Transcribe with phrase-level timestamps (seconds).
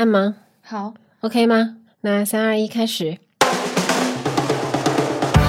[0.00, 0.34] 按吗？
[0.62, 1.76] 好，OK 吗？
[2.00, 3.18] 那三二一，开始。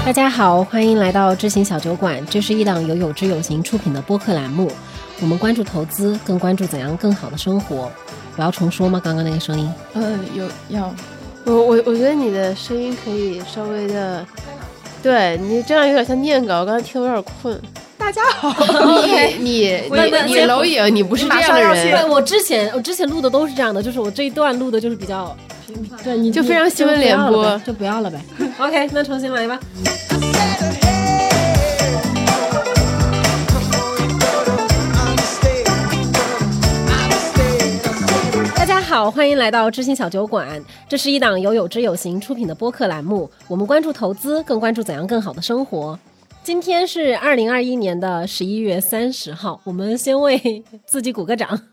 [0.05, 4.69] 大家好，欢迎来到知行小酒馆，这是一档由有知有行出品的播客栏目。
[5.21, 7.89] 我们关注投资，更关注怎样更好的生活。
[8.35, 8.99] 我要重说吗？
[9.01, 9.73] 刚刚那个声音？
[9.93, 10.93] 嗯，有要。
[11.45, 14.27] 我我我觉得你的声音可以稍微的，
[15.01, 17.57] 对你这样有点像念稿，我刚才听有点困。
[18.01, 18.51] 大家好，
[18.97, 22.09] 你你你你楼影，你不是这样的人。
[22.09, 25.37] 我之前我之前录的都是这样的，就是我这一段录的就是比较
[25.67, 28.19] 平凡，对，你就非常新闻联播，就不要了呗。
[28.57, 29.59] OK，那重新来吧。
[38.89, 40.61] 好，欢迎来到知心小酒馆。
[40.89, 43.29] 这是一档由有知有行出品的播客栏目。
[43.47, 45.97] 我们关注投资，更关注怎样更好的生活。
[46.43, 51.67] 今天是二零二一年的十一月三十号，我们先为自己鼓个掌。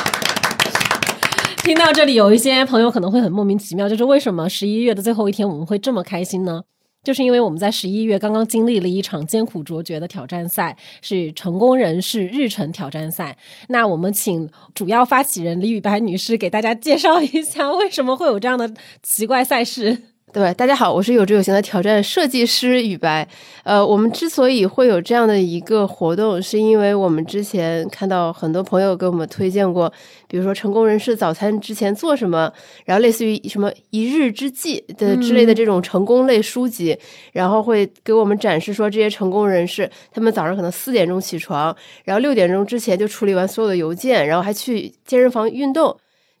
[1.64, 6.62] 听到这里，有一些朋友可能会很莫名其妙，就是为什么十一月的最后一天我们会这么开心呢？
[7.02, 13.38] 就是因为我们在十一月刚刚经历了一场艰苦卓绝的挑战赛，是成功人士日程挑战赛。
[13.68, 18.70] 那我们请主要发起人李雨白女士给大家介绍一下，为什么会有这样的
[19.02, 20.11] 奇怪赛事。
[20.32, 23.28] 对，大家好，我是有志有行的挑战设计师雨白。
[23.64, 29.92] 呃，我们之所以会有这样的一个活动，是因为我们之前看到很多朋友给我们推荐过，
[30.26, 32.50] 比如说成功人士早餐之前做什么，
[32.86, 36.96] 然后类似于什么一日之计的之类的这种成功类书籍，
[37.32, 45.94] 然后会给我们展示说这些成功人士，他们早上可能四点钟起床，然后六点钟之前就处理完所有的邮件，然后还去健身房运动。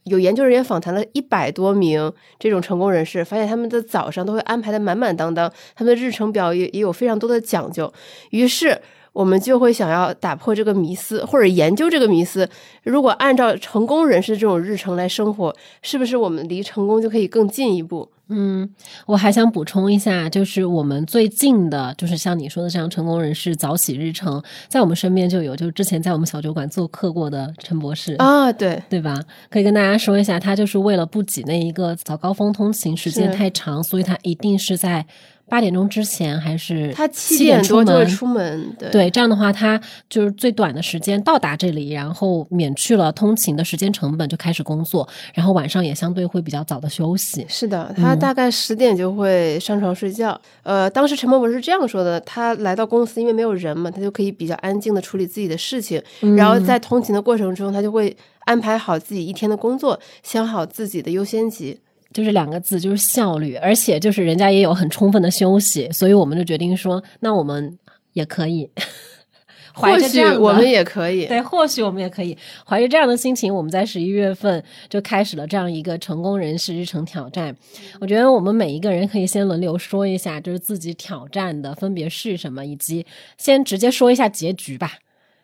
[0.04, 7.92] 有研究人员访谈了一百多名这种成功人士，发现他们的早上都会安排的满满当当，他们的日程表也也有非常多的讲究。
[8.30, 8.80] 于是
[9.12, 12.48] 我们就会想要打破这个迷思，或者研究这个迷思。
[12.82, 18.10] 如果按照成功人士这种日程来生活，是不是我们离成功就可以更进一步？
[18.28, 18.68] 嗯，
[19.06, 29.20] 我还想补充一下，就是我们最近的，就是像你说的这样成功人士早起日程，在我们身边就有，就是之前在我们小酒馆做客过的陈博士啊，对对吧？
[29.50, 35.06] 可以跟大家说一下，他就是为了不挤那一个早高峰通勤时间太长，所以他一定是在。
[35.52, 47.44] 八点钟之前还是他七点多就会出门，对，这样的话他就是最短的时间到达这里，然后免去了通勤的时间成本，就开始工作，然后晚上也相对会比较早的休息。
[47.50, 50.40] 是的，他大概十点就会上床睡觉。
[50.62, 56.02] 呃，当时陈默博士这样说的：他来到公司，因为没有人嘛，他就可以比较安静的处理自己的事情，
[56.34, 61.78] 然后在通勤的过程中，他就会安排好自己一天的工作，想好自己的优先级。
[62.12, 67.78] 就是两个字，就是效率，而且就是人家也有很充分的休息，所以我们就决定说，那我们
[68.12, 68.70] 也可以，
[69.74, 72.36] 或许我们也可以，对，或许我们也可以
[72.66, 77.56] 怀着这样的心情，我们在十一月份就开始了这样一个成功人士日程挑战。
[78.00, 83.06] 我觉得我们每一个人可以先轮流说一下，就是自己挑战的分别是什么，以及
[83.38, 84.98] 先直接说一下结局吧。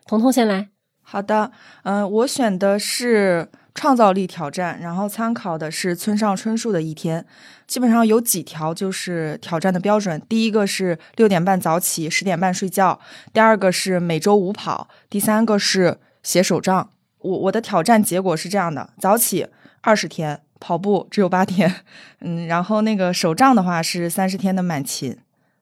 [0.07, 0.69] 彤彤先来，
[1.03, 1.51] 好的，
[1.85, 3.49] 嗯，我选的是。
[3.79, 7.25] 创造力挑战，然后参考的是村上春树的一天，
[7.69, 10.21] 基本上有几条就是挑战的标准。
[10.29, 12.99] 第一个是六点半早起，十点半睡觉；
[13.33, 16.91] 第二个是每周五跑；第三个是写手账。
[17.21, 19.47] 我我的挑战结果是这样的：早起
[19.83, 21.73] 二十天，跑步只有八天，
[22.19, 25.17] 嗯，然后那个手账的话是三十天的满勤。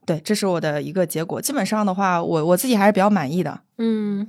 [0.06, 1.38] 对，这是我的一个结果。
[1.42, 3.60] 基本上的话，我我自己还是比较满意的。
[3.76, 4.26] 嗯，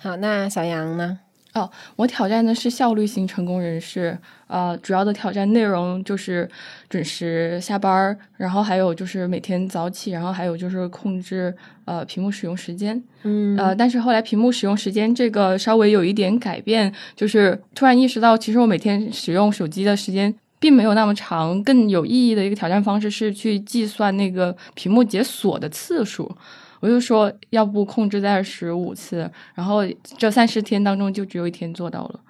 [0.00, 1.18] 好，那小杨呢？
[1.54, 6.50] 哦，我挑战的是效率型成功人士，呃，主要的挑战内容就是
[6.88, 11.54] 准时下班儿，然后还有就是每天早起，然后还有就是控制
[11.84, 26.36] 呃屏幕使用时间，嗯，呃，但是后来屏幕使用时间这个稍微有一点改变，就是突然意识到，其实我每天使用手机的时间并没有那么长，更有意义的一个挑战方式是去计算那个屏幕解锁的次数。
[26.84, 29.80] 我就说，要不控制在十五次，然后
[30.18, 32.20] 这三十天当中就只有一天做到了。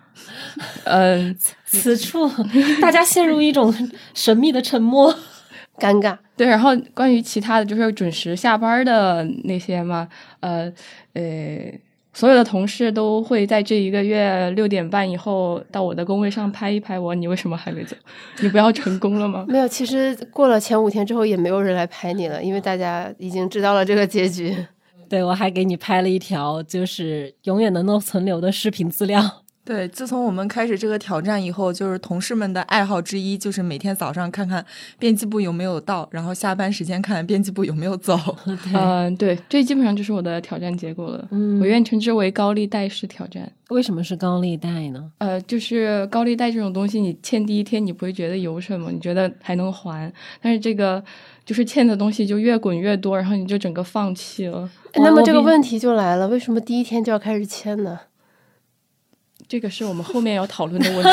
[0.85, 2.31] 嗯，此处
[2.81, 3.75] 大家陷入一种
[4.15, 5.12] 神秘的沉默，
[5.77, 6.17] 尴尬。
[6.37, 10.09] 对，然后关于其他的就是准时下班的那些嘛，
[10.39, 10.73] 呃，
[11.15, 11.23] 呃。
[12.14, 17.96] 所有的同事都会在这一个月六点半以后到我的工位上拍一拍我，你为什么还没走？
[18.40, 19.44] 你不要成功了吗？
[19.49, 24.56] 没有，其实过了前五天之后也没有人来拍你了，因为大家已经知道了这个结局。
[25.08, 29.44] 对，我还给你拍了一条就是永远能够存留的视频资料。
[29.64, 34.62] 对，自从我们开始这个挑战以后，就是同事们的爱好之一，就是每天早上看看
[34.99, 38.19] 编辑部有没有到，然后下班时间看编辑部有没有走。
[38.75, 41.26] 嗯，对，这基本上就是我的挑战结果了。
[41.31, 43.50] 嗯我愿称之为高利贷式挑战。
[43.70, 45.11] 为什么是高利贷呢？
[45.16, 50.12] 呃，就是高利贷这种东西，你欠第一天你不会觉得有什么，你觉得还能还，
[50.43, 51.02] 但是这个
[51.46, 54.69] 就是欠的东西就越滚越多，然后你就整个放弃了。
[54.96, 57.99] 那么这个问题就来了，为什么第一天就要开始签呢？
[59.55, 61.09] 这个是我们后面要讨论的问题。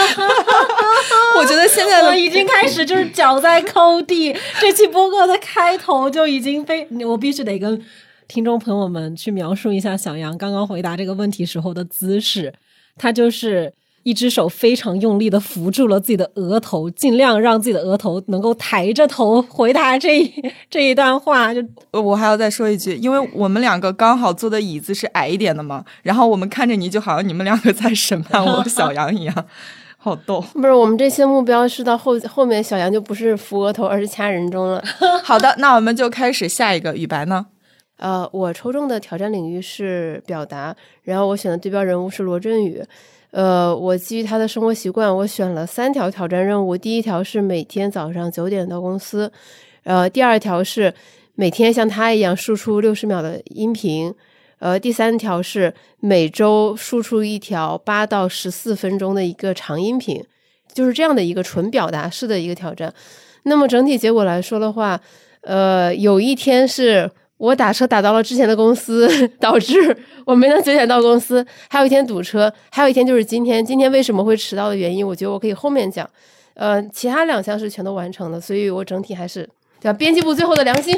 [1.37, 4.35] 我觉得现在的我已经开始就是脚在抠地。
[4.59, 7.79] 这期播客的开头就已经被我必须得跟
[8.27, 12.51] 听众朋友们去描述一下小杨刚刚回答这个问题时候的姿势。
[12.97, 13.71] 他就是
[14.03, 20.33] 一只手非常用力的扶住了自己的额头，尽量让自己的额头能够抬着头回答这一
[20.69, 21.53] 这一段话。
[21.53, 21.61] 就
[21.91, 29.45] 呃我还要再说一句，因为我们两个刚好坐的椅子是矮一点的嘛，然后我们看着你就好像你们两个在审判 我小杨一样，
[29.97, 30.41] 好逗。
[30.53, 34.83] 不是，我们这些目标是到后后面小杨就不是扶额头，而是掐人中了。
[35.23, 37.45] 好的，那我们就开始下一个雨白呢。
[37.97, 42.83] 呃，我抽中的挑战领域是表达，然后我选的对标人物是罗振宇。
[43.31, 46.77] 呃，我基于他的生活习惯，我选了三条挑战任务。
[46.77, 49.31] 第一条是每天早上九点到公司，
[49.83, 50.93] 呃，第二条是
[51.35, 54.13] 每天像他一样输出六十秒的音频，
[54.59, 60.21] 呃，第三条是每周输出一条八到十四分钟的一个长音频，
[60.73, 62.93] 就是这样的一个纯表达式的一个挑战。
[63.43, 64.99] 那么整体结果来说的话，
[65.43, 67.09] 呃，有一天是
[67.41, 69.09] 我打车打到了之前的公司，
[69.41, 69.97] 导致
[70.27, 73.65] 我没能九点到公司；还有一天堵车，还有一天就是今天。
[73.65, 76.07] 今天为什么会迟到的原因，我觉得我可以后面讲。
[76.53, 79.49] 呃，其他两项是全都完成的，所以我整体还是
[79.79, 79.93] 对吧？
[79.97, 80.95] 编辑部最后的良心。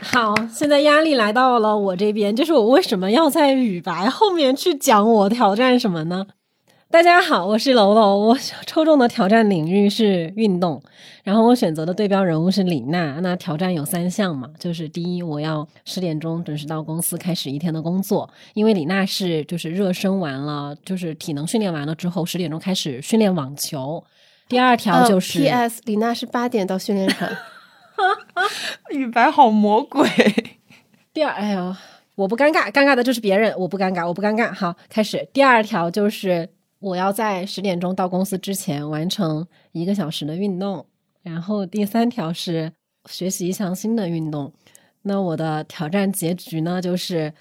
[0.00, 6.26] 好，现在压力来到了我这边，就是我为什么要在雨白后面去讲我挑战什么呢？
[6.92, 8.36] 大家好，我是楼楼，我
[8.66, 10.80] 抽中的挑战领域是运动，
[11.24, 13.18] 然后我选择的对标人物是李娜。
[13.22, 24.04] 那挑战有三项嘛，就是第一，我要十点钟准时到公司开始一天的工作，因为李娜是就是热身完了，就是体能训练完了之后，十点钟开始训练网球。
[24.46, 25.80] 第二条就是、呃、P.S.
[25.86, 27.26] 李娜是八点到训练场。
[28.92, 30.06] 雨白好魔鬼。
[31.14, 31.74] 第二，哎呦，
[32.16, 34.52] 我不尴尬，尴尬的就是别人，我不尴尬，我不尴尬。
[34.52, 35.26] 好，开始。
[35.32, 36.50] 第二条就是
[36.82, 40.84] 我要在十点钟到公司之前完成一个小时的运动，
[41.22, 42.72] 然后第三条是
[43.08, 44.52] 学习一项新的运动。
[45.02, 47.32] 那我的挑战结局呢，就是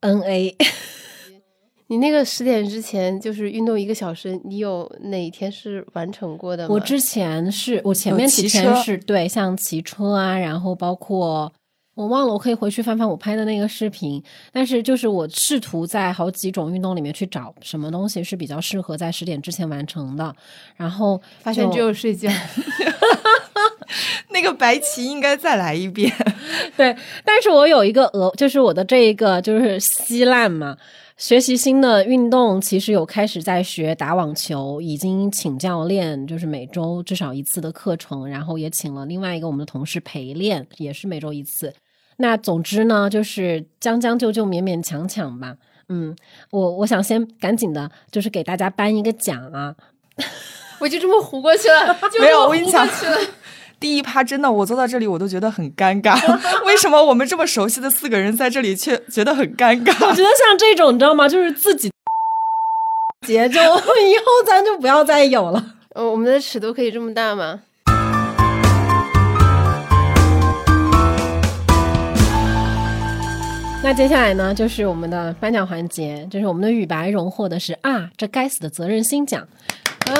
[0.00, 0.56] N A。
[1.90, 6.74] 你那个十点之前就是运动一个小时，你有哪一天是完成过的吗？
[6.74, 11.50] 我之前是我前面几天是对，像骑车啊，然后包括
[11.98, 14.22] 我忘了，我可以回去翻翻我拍的那个视频。
[14.52, 20.32] 但是就是我试图在好几种运动里面去找什么东西是比较适合在十点之前完成的，
[20.76, 22.30] 然后发现只有睡觉。
[24.30, 26.12] 那个白棋应该再来一遍。
[26.76, 30.76] 对，但是我有一个额，就是我的这一个就是稀烂嘛。
[31.16, 41.74] 学习新的运动，其实有开始在学打网球，已经请教练，就是每周至少一次的课程，然后也请了另外一个我们的同事陪练，也是每周一次。
[42.18, 45.54] 那总之呢，就是将将就就、勉勉强强吧。
[45.88, 46.14] 嗯，
[46.50, 49.74] 我我想先赶紧的，就是给大家颁一个奖啊！
[50.80, 52.86] 我就这么糊过去了， 就没有，我跟你讲。
[53.80, 56.14] 第一趴真的，我坐到这里我都觉得很尴尬。
[56.66, 59.92] 为什么我们这么熟悉的四个人在这里却觉得很尴尬？
[60.06, 61.28] 我觉得像这种，你知道吗？
[61.28, 61.90] 就是自己
[63.26, 65.76] 节奏， 以后咱就不要再有了。
[65.94, 67.62] 呃，我们的尺度可以这么大吗？
[73.80, 79.40] 那接下来呢，就是我们的颁奖环节，就是我们的雨白荣获的是啊，这该死的责任心奖。
[80.06, 80.14] 哦，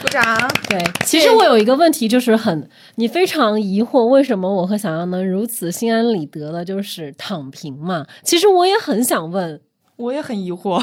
[0.00, 0.22] 鼓掌。
[0.68, 8.06] 对，其实我有一个问题，就是很你非常疑惑，为什么我和小杨能如此心安理得的，就是躺平嘛？
[8.22, 9.60] 其实我也很想问，
[9.96, 10.80] 我也很疑惑，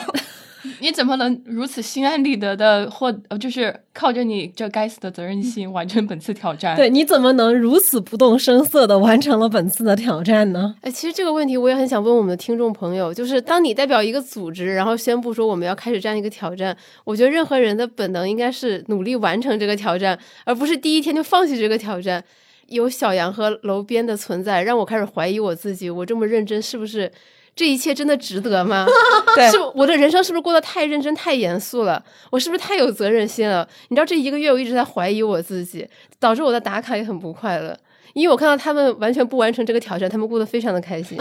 [0.80, 6.75] 你怎么能如此心安理得的获，呃，就是靠着你这该死的责任心完成本次挑战？
[6.75, 10.75] 对，你怎么能如此不动声色的完成了本次的挑战呢？
[10.82, 22.24] 哎，其实这个问题我也很想问我们的听众朋友，就是当你代表一个组织，然后宣布说我们要开始这样一个挑战，我觉得任何人的本能应该是努力完成这个挑战，而不是第一天就放弃这个挑战。
[22.68, 27.12] 有小杨和楼边的存在，让我开始怀疑我自己，我这么认真是不是？
[27.60, 28.88] 这一切真的值得吗？
[29.36, 32.01] 对是我的人生是不是过得太认真、太严肃了？
[32.30, 33.68] 我是不是太有责任心了？
[33.89, 35.86] 你知道这一个月我一直在怀疑我自己，
[36.22, 37.78] 导致我的打卡也很不快乐。
[38.13, 41.18] 因为我看到他们完全不完成这个挑战，他们过得非常的开心。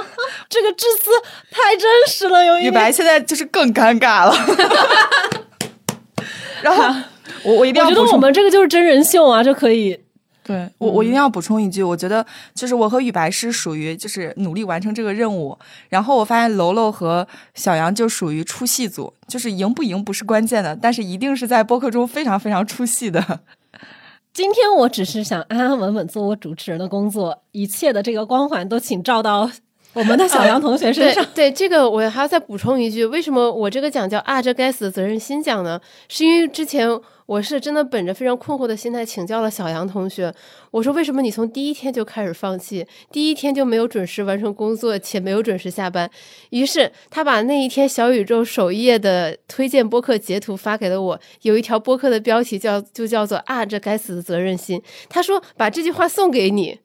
[0.48, 1.10] 这个致辞
[1.50, 4.34] 太真实了，有一雨白现在就是更尴尬了。
[6.62, 6.84] 然后
[7.44, 10.00] 我我一定要我觉得我们这个就是真人秀啊，就可以。
[10.44, 15.56] 对我，我一定要补充一句，我觉得就是我和雨白是属于就是努力完成这个任务，
[15.88, 23.40] 然后我发现楼楼和小杨就属于出戏组，就是赢不赢不是关键的，但是一定是在播客中非常非常出戏的。
[24.34, 29.50] 今天我只是想安安稳稳做我主持人的工作，一切的这个光环都请照到
[29.92, 31.26] 我们的小杨同学身对上。
[31.34, 35.78] 对，这个我还要再补充一句，为什么我这个奖叫啊这该死的责任心奖呢？
[36.08, 36.88] 是因为之前
[37.32, 40.30] 我是真的本着非常困惑的心态请教了小杨同学，
[40.70, 46.10] 我说为什么你从第一天就开始放弃，第一天就没有准时完成工作，且没有准时下班？
[46.50, 56.80] 于是他把那一天小宇宙首页的推荐播客截图发给了我，有一条播客的标题叫就叫做啊这该死的责任心，他说把这句话送给你。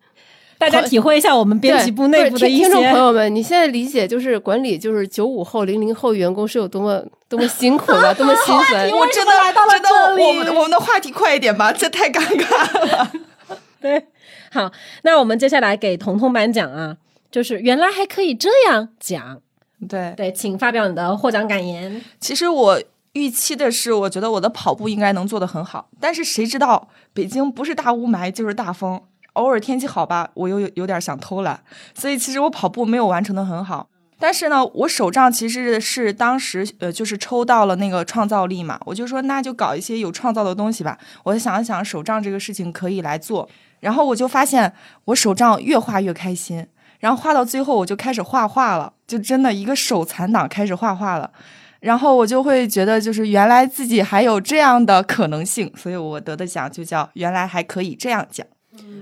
[0.58, 3.00] 大家体会一下我们编辑部内部的一些听听众朋。
[3.00, 8.90] 友们，你现在理解就是管理就是九五后、零零后员工是有多么 多么辛苦了， 多么辛酸。
[8.90, 13.12] 我真的来到了真的这里我们我们的话题快一点吧，这太尴尬了。
[13.80, 14.08] 对，
[14.52, 14.72] 好，
[15.04, 16.98] 那我们接下来给彤彤颁奖啊，
[17.30, 19.42] 就是原来还可以这样讲。
[19.88, 22.04] 对，对，请发表你的获奖感言。
[22.20, 22.82] 其实我
[23.14, 29.00] 预期的是，我觉得我的跑步应该能做得很好，但是谁知道北京不是大雾霾就是大风，
[29.38, 31.60] 偶尔天气好吧，我又有有点想偷懒，
[31.94, 33.88] 所以其实我跑步没有完成的很好。
[34.20, 40.98] 但是呢，我手账其实是当时呃，就是抽到了那个创造力嘛，我就说那就搞一些有创造的东西吧。
[41.24, 43.48] 我想了想，手账这个事情可以来做，
[43.80, 44.74] 然后我就发现
[45.06, 46.66] 我手账越画越开心，
[47.00, 51.32] 然后画到最后我就开始画画了，就真的一个手残党开始画画了。
[51.80, 58.46] 然后我就会觉得，就是原来自己还有这样的可能性，所以我得的奖就叫原来还可以这样讲。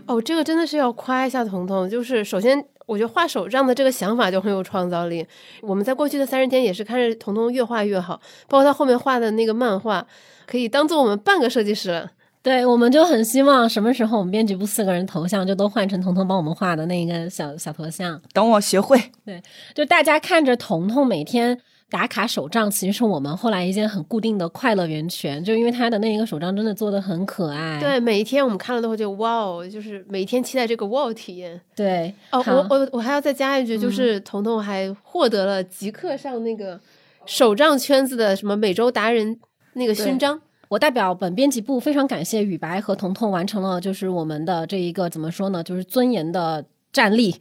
[0.07, 1.89] 哦，这个真的是要夸一下彤彤。
[1.89, 5.25] 就是首先，我觉得画手账的这个想法就很有创造力。
[5.61, 10.05] 我们在过去的三十天也是看着彤彤越画越好，包括他后面画的那个漫画，
[10.45, 12.11] 可以当做我们半个设计师了。
[12.41, 19.41] 对，我们就很希望什么时候我们编辑部四个人头像就都换成彤彤帮我们画的那个小小头像，等我学会，对
[19.73, 27.79] 就大家看着彤彤每天打卡手账，其实是我们后来一件很固定的快乐源泉，就因为他的那一个手账真的做的很可爱。
[27.79, 31.59] 对，每一天我们看了都会觉得哇哦，就是每天期待这个哇哦体验。
[31.75, 36.79] 对，哦，我我我还要再加一句，就是彤彤还获得了极客上那个
[37.25, 39.39] 手账圈子的什么美洲达人
[39.73, 40.41] 那个勋章。
[40.67, 47.35] 我代表本编辑部非常感谢雨白和彤彤完成了就是我们的这一个怎么说呢，就是尊严的站立。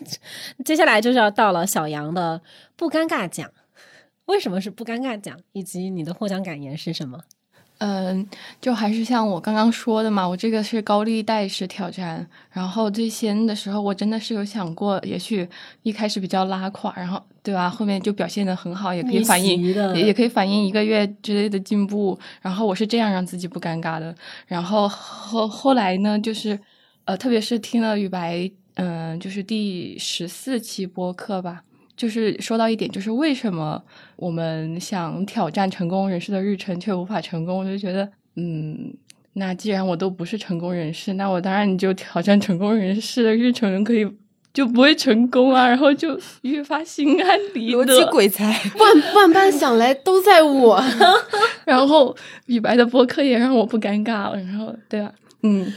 [0.64, 2.40] 接下来就是要到了小杨的
[2.76, 3.50] 不尴尬奖，
[4.26, 7.20] 为什么是不尴尬奖，以及你的获奖感言是什么？
[7.78, 8.26] 嗯，
[8.58, 12.26] 就还是像我刚刚说的嘛，我这个是高利贷式挑战。
[12.50, 15.46] 然后最先的时候，我真的是有想过，也许
[15.82, 17.68] 一开始比较拉垮，然后对吧？
[17.68, 19.62] 后面就表现的很好，也可以反映
[19.94, 22.18] 也也可以反映一个月之类的进步。
[22.40, 24.14] 然后我是这样让自己不尴尬的。
[24.46, 26.58] 然后后后来呢，就是
[27.04, 31.62] 呃，特别是听了雨白，嗯、就是第十四期播客吧。
[31.96, 33.82] 就是说到一点，就是为什么
[34.16, 38.92] 我们想挑战成功人士的日程却无法成功，我就觉得，嗯，
[39.32, 44.06] 那既然我都不是成功人士，那我当然你就挑战成功人士的日程，可以
[44.52, 48.10] 就不会成功啊，然后就越发心安理逻辑得。
[48.10, 48.44] 鬼才。
[48.78, 50.82] 万万般想来都在我。
[51.64, 52.14] 然后
[52.46, 55.12] 李白的播客也让我不尴尬了，然后对吧？
[55.46, 55.72] 嗯，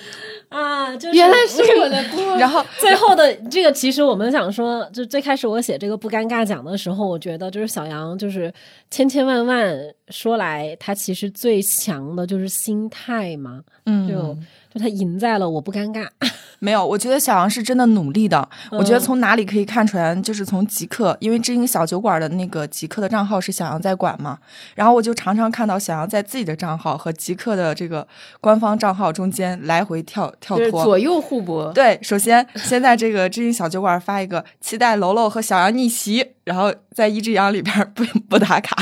[0.49, 2.35] 啊，就是原来是我的锅。
[2.37, 8.51] 然后 最后的这个，其实我们想说，就最开始我写这个不尴尬奖的时候，我觉得就是小杨，就是
[8.89, 9.77] 千千万万
[10.09, 14.35] 说来，他其实最强的就是心态嘛，嗯就
[14.73, 16.07] 就他赢在了我不尴尬。
[16.61, 18.47] 没有，我觉得小杨是真的努力的。
[18.69, 24.37] 我觉得嗯从哪里可以看出来，就是从极客，因为知音小酒馆的那个极客的账号是小杨在管嘛，
[24.75, 28.05] 然后我就常常看到小杨在自己的账号和极客的这个
[28.41, 30.83] 官方账号中间来回跳跳脱。
[30.83, 31.71] 左右互搏。
[31.71, 38.75] 对，首先先在这个知音小酒馆发一个期待楼楼和小杨逆袭，然后在一只羊里边不不打卡，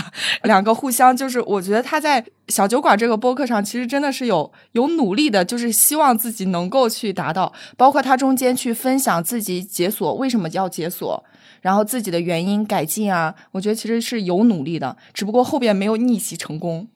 [0.43, 11.21] 两个互相就是，我觉得他在小酒馆这个播客上其实真的是有有努力的，就是希望自己能够去达到，包括他中间去分享自己解锁为什么要解锁。
[11.59, 16.87] 然后自己的原因改进啊，我觉得其实是有努力的，只不过后边没有逆袭成功。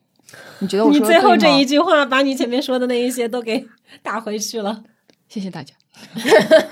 [0.60, 3.68] 你觉得我你说的对吗最后这一句话，把你前面说的那一些都给
[4.02, 4.84] 打回去了。
[5.28, 5.74] 谢谢大家。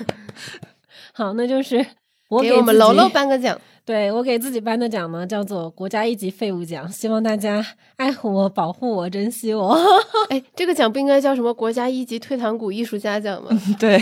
[1.12, 1.84] 好，那就是
[2.28, 3.60] 我给给我们楼楼颁个奖。
[3.90, 7.60] 对我给自己颁的奖呢，叫做国家一级废物奖，希望大家
[7.96, 9.76] 爱护我、保护我、珍惜我。
[10.30, 13.50] 哎，这个奖不应该叫什么国家一级退堂鼓艺术家奖吗？
[13.80, 14.00] 对，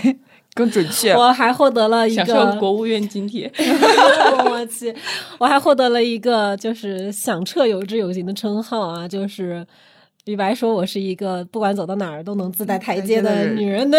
[0.53, 1.15] 更准确。
[1.15, 3.51] 我还获得了一个，国务院津贴。
[4.45, 4.95] 我去，
[5.39, 9.67] 我还获得了一个就是响彻有志有行的称号啊，就是
[10.27, 13.91] 李白说我是一个不管走到哪儿都能自带台阶的女人。
[13.91, 13.99] 对，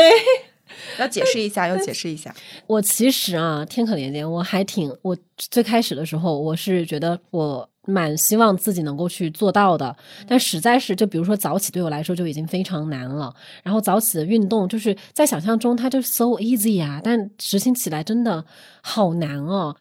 [1.00, 2.34] 要解释一下， 要解释一下。
[2.68, 9.96] 我其实啊，天可怜见，我还挺我最开始的时候，我是觉得我蛮希望自己能够去做到的，
[10.28, 13.34] 但实在是就比如说早起对我来说就已经非常难了，
[13.64, 18.44] 然后早起的运动就是在想象中它就 so easy 啊，但执行起来真的
[18.82, 19.76] 好难哦。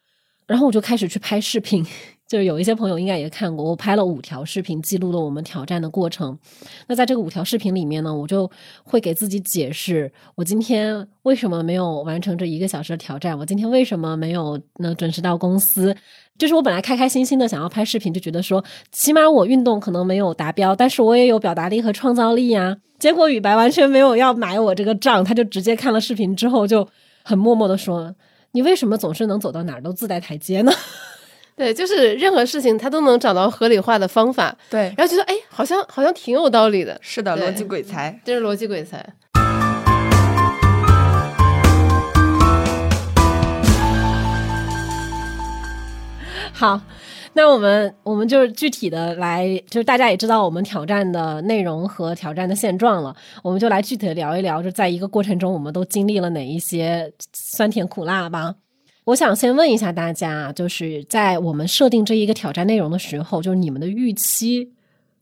[0.47, 1.85] 然后我就开始去拍视频，
[2.29, 6.39] 就是有一些朋友应该也看过，我拍了五条视频，记录了我们挑战的过程。
[6.87, 8.49] 那在这个五条视频里面呢，我就
[8.85, 15.97] 会给自己解释，我今天为什么没有完成这一个小时的挑战，我今天为什么没有能准时到公司。
[16.37, 22.77] 就是我本来开开心心的想要拍视频，就觉得说，起码我运动可能没有达标，但是我也有表达力和创造力呀。
[22.99, 26.87] 结果雨白完全没有要买我这个账，他就直接看了视频之后就
[27.25, 28.15] 很默默的说。
[28.53, 30.71] 你为什么总是能走到哪儿都自带台阶呢？
[31.59, 36.97] 对，就是任何事情他都能找到合理化的方法，对，然后觉得哎，好像好像挺有道理的。
[37.03, 38.17] 是的，逻辑鬼才。
[38.25, 39.05] 真是逻辑鬼才。
[46.53, 46.81] 好，
[47.33, 53.13] 那我们我们就是具体的来，就是大家也知道我们挑战的内容和挑战的现状了，
[53.43, 58.55] 我们就来具体的聊一聊，就在一个过程中我们都经历了哪一些酸甜苦辣吧。
[59.09, 64.71] 我想先问一下大家，就是在我们设定这一个挑战内容的时候，就是你们的预期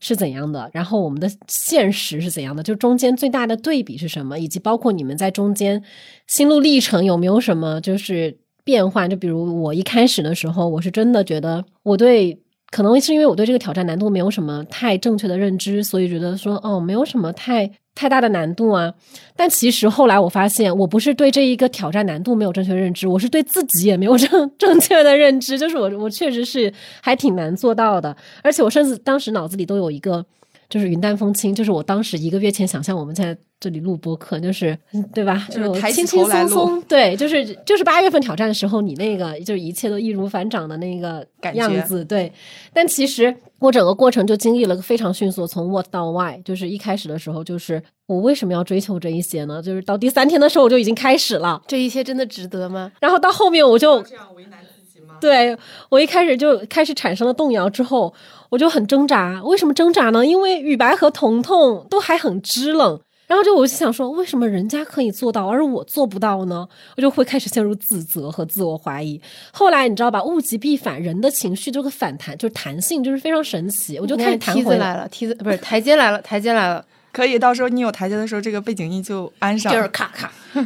[0.01, 5.81] 是怎样的，然后我们的现实是怎样的，就中间最大的对比是什么，以及包括你们在中间
[6.27, 9.07] 心路历程有没有什么就是变化？
[9.07, 12.37] 就比如我一开始的时候，我是真的觉得我对。
[12.69, 18.93] 可能是因为我对这个挑战难度没有什么太正确的认知，所以觉得说哦，没有什么太太大的难度啊。
[19.35, 25.57] 但其实后来我发现，我不是对这一个挑战难度没有正确认知，我是对自己也没有正 正确的认知。
[25.57, 26.71] 就是我我确实是
[27.01, 30.25] 还挺难做到的，而且我甚至当时脑子里都有一个
[30.69, 34.77] 就是云淡风轻，就是我当时一个月前想象我们在这里录播客，就是
[35.13, 35.47] 对吧？
[35.49, 42.31] 就是轻轻松松，对，就是就是八月份挑战的时候，你那个就是一切都易如反掌的那个感样子，对。
[42.73, 49.61] 但其实我整个过程就经历了个非常迅速，从 what 到 why，就是一开始的时候，就是我为什么要追求这一些呢？
[49.61, 52.91] 就是到第三天的时候，我就已经开始了，这一切真的值得吗？
[52.99, 55.15] 然后到后面我就这样为难自己吗？
[55.19, 55.57] 对
[55.89, 58.13] 我一开始就开始产生了动摇，之后
[58.49, 59.41] 我就很挣扎。
[59.43, 60.25] 为什么挣扎呢？
[60.25, 66.67] 因为雨白和彤彤都还很支棱，然后就我就想说，为什么人家可以做到，而我做不到呢？
[66.95, 69.19] 我就会开始陷入自责和自我怀疑。
[69.51, 73.99] 后来你知道吧，物极必反，人的情绪这个反弹就是弹性，就是非常神奇。
[73.99, 79.73] 我就开始弹回梯子来了，梯子不是台阶来了，台阶来了，可以，到时候你有台阶的时候，这个背景音就安上。
[79.73, 80.31] 就是咔咔。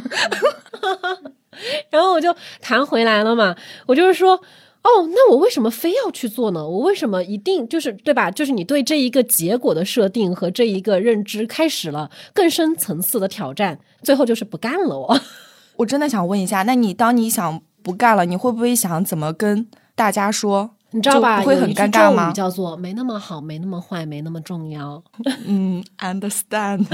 [1.90, 3.54] 然后我就弹回来了嘛。
[3.86, 4.40] 我就是说，
[4.82, 6.66] 哦，那我为什么非要去做呢？
[6.66, 8.30] 我为什么一定就是对吧？
[8.30, 15.20] 就是你对这一个结果的设定和这一个认知开始了更深层次的挑战，最后就是不干了我。
[15.76, 20.70] 我真的想问一下，那你当你想不干了，你会不会想怎么跟大家说？
[20.94, 21.40] 你知道吧？
[21.40, 25.02] 不会很尴尬吗叫做“没那么好，没那么坏，没那么重要
[25.46, 26.84] 嗯，understand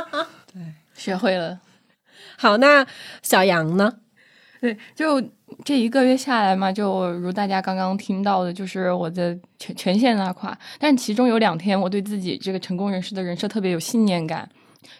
[0.52, 0.60] 对。
[0.94, 1.60] 学会了。”。
[2.36, 2.84] 好，那
[3.22, 3.92] 小杨呢？
[4.64, 5.22] 对，就
[5.62, 10.58] 这一个月下来嘛，就如大家刚刚听到的，就是我的全全线拉垮。
[10.78, 14.48] 但其中有两天，我对自己这个成功人士的人设特别有信念感。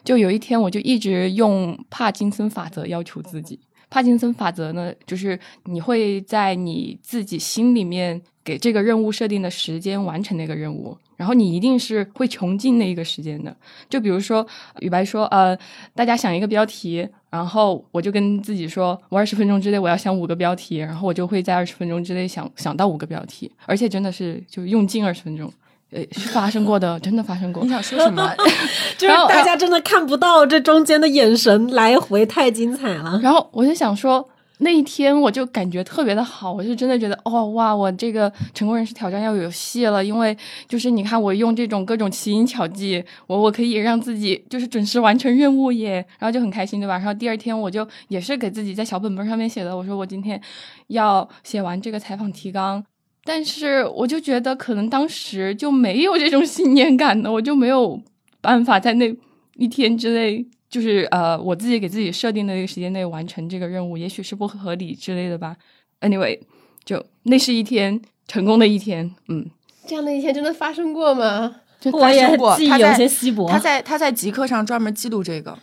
[0.04, 3.58] 就有一天，我就一直用帕金森法则要求自己。
[3.88, 10.94] 帕金森法则呢，就是你会在你自己心里面给这个任务设定的时间完成那个任务，
[11.24, 13.56] 然后你一定是会穷尽那一个时间的。
[13.88, 14.46] 就比如说，
[14.80, 15.56] 雨白说，呃，
[15.94, 25.50] 大家想一个标题，然后我就跟自己说，我二十分钟之内我要想五个标题，然后我就会在二十分钟之内想想到五个标题，而且真的是就用尽二十分钟，
[25.92, 27.70] 呃，是发生过的， 真的发生过你。
[27.70, 28.30] 想说什么？
[28.98, 33.18] 就是大家真的看不到这中间的眼神来回，太精彩了。
[33.22, 40.36] 然后我就想说，那一天我就感觉特别的好，我就真的觉得，哦哇，我这个成功人士挑战要有戏了，因为
[40.68, 46.94] 就是你看我用这种各种奇淫巧技，我我可以让自己就是准时完成任务耶，然后就很开心，对吧？
[46.94, 50.40] 然后第二天我就也是给自己在小本本上面写的，我说我今天
[50.86, 52.84] 要写完这个采访提纲。
[53.26, 57.98] 但是我就觉得，可能当时就没有这种 信念感的，我就没有
[58.42, 59.16] 办法在那
[59.56, 65.54] 一天之内，就是呃，我自己给自己设定的一个时间内完成这个任务，也许是不合理之类的吧。
[66.00, 66.36] Anyway，
[66.84, 69.48] 就那是一天成功的一天，嗯，
[69.86, 71.54] 这样的一天真的发生过吗？
[71.92, 73.48] 我也生过记忆有他在些稀薄。
[73.48, 75.56] 他在他在极客上专门记录这个，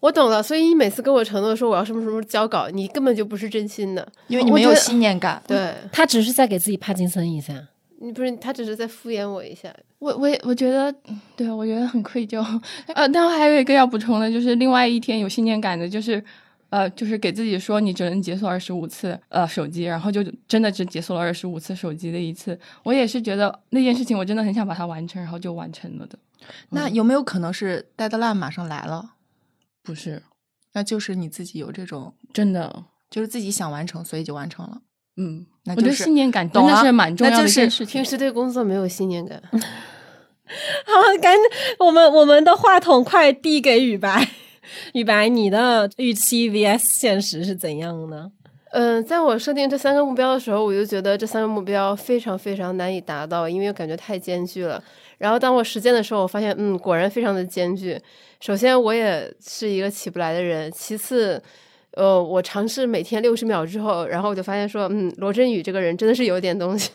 [0.00, 5.42] 我懂了，所以你每次跟我承诺说我要什么什么交稿，你根本就不是真心的，因为你没有信念感。
[5.46, 7.52] 对他只是在给自己帕金森一下。
[8.00, 9.74] 你不是他只是在敷衍我一下。
[9.98, 12.42] 我我也我觉得，嗯对我觉得很愧疚。
[12.94, 16.22] 呃，但我还有一个要补充的，就是另外一天有信念感的，就是
[16.70, 22.58] 呃，就是给自己说你只能解锁二十五次呃手机，然后就真的只解锁了二十五次手机的一次。
[22.82, 26.18] 我也是觉得那件事情我真的很想把它完成，然后就完成了的。
[26.70, 29.12] 那有没有可能是 deadline 马上来了？
[29.82, 30.22] 不是
[30.72, 34.82] 那就是你自己有这种，真的，就是自己想完成，所以就完成了。
[35.16, 37.92] 嗯，那我觉得就是信念感真的是蛮重要的就是件事情。
[37.92, 39.62] 平时对工作没有信念感， 好，
[41.22, 41.42] 赶紧，
[41.78, 44.28] 我们我们的话筒快递给雨白。
[44.94, 48.32] 雨白，你的预期 vs 现实是怎样呢？
[48.72, 54.82] 嗯，在我设定这三个目标的时候，我就觉得这三个目标非常非常难以达到，因为感觉太艰巨了。
[55.18, 57.96] 然后当我实践的时候，我发现，嗯，果然非常的艰巨。
[58.40, 61.40] 首先，我也是一个起不来的人；其次，
[61.96, 66.90] 呃，我尝试每天六十秒之后，然后我就发现说，嗯，罗振宇这个人真的是有点东西。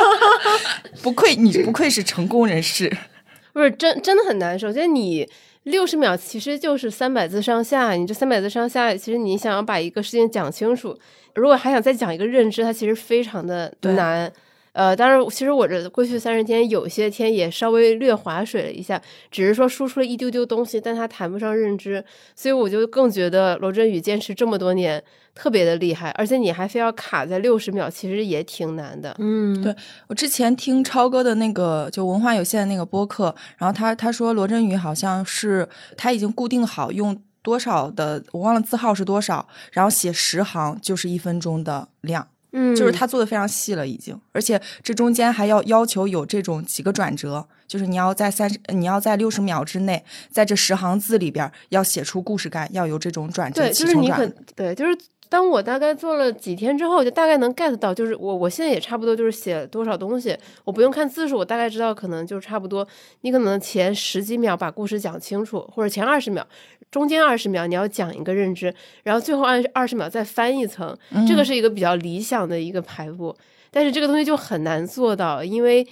[1.02, 2.90] 不愧你不愧是成功人士，
[3.52, 4.58] 不是真真的很难。
[4.58, 5.28] 首先，你
[5.64, 10.96] 六十秒其实就是三百字上下，你这三百字上下，其实你想要把一个事情讲清楚，
[11.34, 14.30] 如果还想再讲一个认知，它其实非常的对难。
[14.72, 22.02] 呃，当然，其实我这过去三十天有些天也稍微略划水了一下，只是说输出了一丢丢东西，但它谈不上认知，
[22.34, 25.02] 所以我就更觉得罗振宇坚持这么多年
[25.34, 29.14] 特别的厉害，而且你还非要卡在六十秒，其实也挺难的。
[29.18, 29.74] 嗯，对
[30.08, 54.96] 我之前听超哥的那个就文化有限的那个播客，然后他他说罗振宇好像是他已经固定好用多少的，我忘了字号是多少，然后写十行就是一分钟的量，嗯，就是他做的非常细了已经，而且这中间还要要求有这种几个转折，就是你要在三十你要在六十秒之内，在这十行字里边儿要写出故事感，要有这种转折对，起承转就是你可对，就是
[55.30, 62.86] 当我大概做了几天之后，我就大概能 get 到，就是我我现在也差不多就是写多少东西，我不用看字数，我大概知道可能就差不多。
[63.22, 66.46] 你可能前十几秒把故事讲清楚，或者前二十秒，
[66.92, 73.34] 中间二十秒你要讲一个认知，然后最后二二十秒再翻一层，这个是一个比较理想的一个排布。
[73.70, 75.84] 但是这个东西就很难做到，因为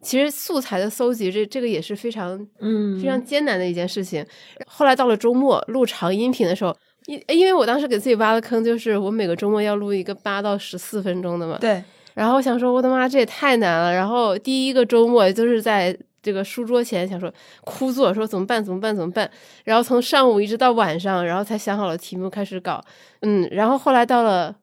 [0.00, 4.24] 其实素材的搜集这这个也是非常嗯，非常艰难的一件事情。
[4.66, 13.92] 后来到了周末录长音频的时候，因因为我当时给自己挖的坑就是我每个周末要录一个八到十四分钟的嘛，对，然后我想说我的妈这也太难了。
[13.92, 15.94] 然后第一个周末就是在
[16.26, 19.30] 这个书桌前想说枯坐，说怎么办怎么办怎么办。
[19.62, 22.84] 然后从上午一直到晚上，然后才想好了题目开始搞。
[23.20, 24.56] 嗯，然后后来到了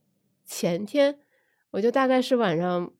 [0.45, 1.17] 前天，
[1.71, 2.91] 我就大概是晚上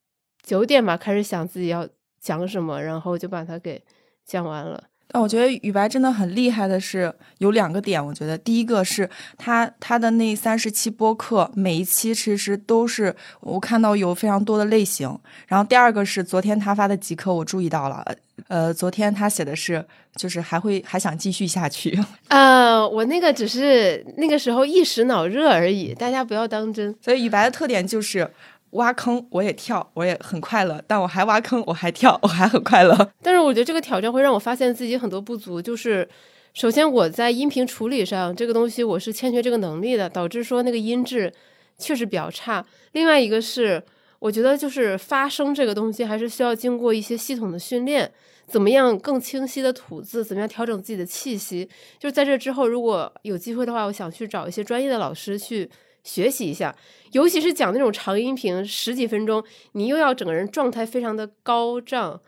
[0.42, 1.86] 九点吧开始想自己要
[2.22, 3.84] 讲什么，然后就把它给
[4.24, 4.82] 讲完了。
[5.14, 15.08] 但我觉得雨白真的很厉害的是有两个点，我觉得第一个是他他的那三十期播客，每一期其实都是我看到有非常多的类型。
[15.46, 18.04] 然后第二个是昨天他发的极客，我注意到了，
[18.48, 21.96] 呃，昨天他写的是就是还会还想继续下去。
[22.30, 26.96] 呃，我那个只是那个时候一时脑热而已，大家不要当真。
[27.00, 28.28] 所以雨白的特点就是
[28.74, 33.12] 挖坑我也跳，我也很快乐，但我还挖坑，我还跳，我还很快乐。
[33.22, 36.08] 但是我觉得这个挑战会让我发现自己很多不足，就是
[36.54, 41.34] 首先我在音频处理上这个东西我是欠缺这个能力的，导致说那个音质
[41.78, 42.66] 确实比较差。
[42.92, 43.82] 另外一个是，
[44.20, 48.12] 我觉得就是发声这个东西还是需要经过一些系统的训练。
[48.46, 50.24] 怎么样更清晰的吐字？
[50.24, 51.68] 怎么样调整自己的气息？
[51.98, 55.68] 就在这之后，如果有机会的话，我想去找一些专业的老师去
[56.04, 56.76] 学习一下。
[57.12, 62.22] 尤其是讲那种长音频，十几分钟，你又要整个人状态非常的高涨，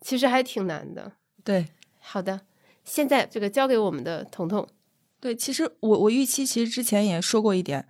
[0.00, 1.12] 其实还挺难的。
[1.44, 1.66] 对
[2.00, 2.40] 好的，
[2.84, 4.66] 现在这个交给我们的彤彤。
[5.20, 7.86] 对，其实我我预期其实之前也说过一点，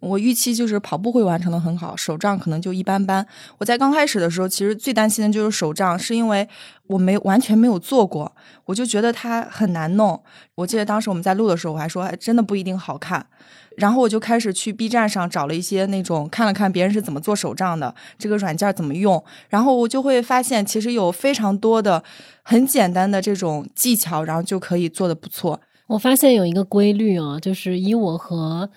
[0.00, 3.26] 我预期就是跑步会完成的很好，手账可能就一般般。
[3.56, 6.46] 我在刚开始的时候，其实最担心的就是手账，是因为
[6.88, 10.22] 我没完全没有做过，我就觉得它很难弄。
[10.56, 13.26] 我记得当时我们在录的时候，我还说，哎，真的不一定好看。
[13.76, 22.02] 然后我就开始去 B 站上找了一些那种看了看别人是怎么做手账的，这个软件怎么用，然后我就会发现其实有非常多的
[22.42, 25.60] 很简单的这种技巧，然后就可以做的不错。
[25.86, 28.70] 我发现有一个规律啊，就是以我和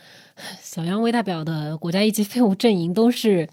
[0.62, 3.48] 小杨为代表的国家一级废物阵营都是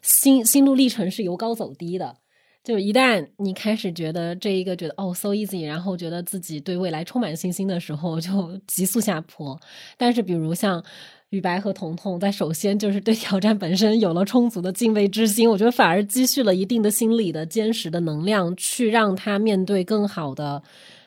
[0.00, 2.16] 心心路历程是由高走低的。
[2.62, 9.58] 就一旦你开始觉得这一个觉得哦 so easy，然后觉得自己对未来充满信心的时候，就急速下坡。
[9.96, 10.82] 但是比如像
[11.30, 20.62] 雨白和彤彤在首先就是对挑战本身有了充足的敬畏之心，我觉得反而积蓄了一定的心理的坚实的能量，去让他面对更好的，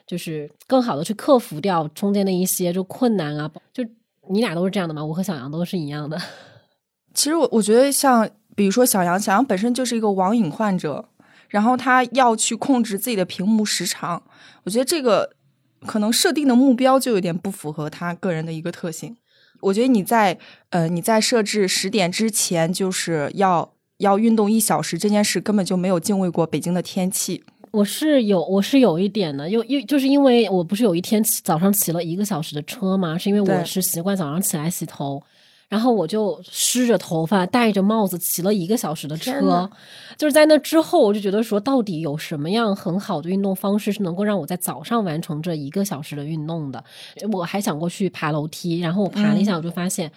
[0.07, 3.51] 就是更好的去克服掉中间的一些就困难啊。
[3.71, 3.83] 就
[4.29, 5.03] 你俩都是这样的吗？
[5.03, 6.17] 我和小杨都是一样的。
[7.13, 11.09] 其实我我觉得像比如说小杨，小杨本身就是一个网瘾患者，
[11.53, 14.23] 然后他要去控制自己的屏幕时长，
[14.63, 15.29] 我觉得这个
[15.85, 19.15] 可能设定的目标就有点不符合他个人的一个特性。
[19.61, 20.39] 我觉得你在
[20.71, 27.43] 呃你在设置十点之前就是要要运动一小时这件事根本就没有敬畏过北京的天气。
[27.69, 33.15] 我是有我是有一点的，因因就是因为我不是有一天起早上骑了一个小时的车嘛？
[33.15, 35.21] 是因为我是习惯早上起来洗头。
[35.73, 39.67] 然后我就湿着头发，戴着帽子骑了一个小时的车，
[40.15, 46.83] 就是在那之后，我就觉得说，到底有什么样很好的运动方式是能够让我在早上完成这一个小时的运动的？
[47.31, 50.11] 我还想过去爬楼梯，然后我爬了一下，我就发现，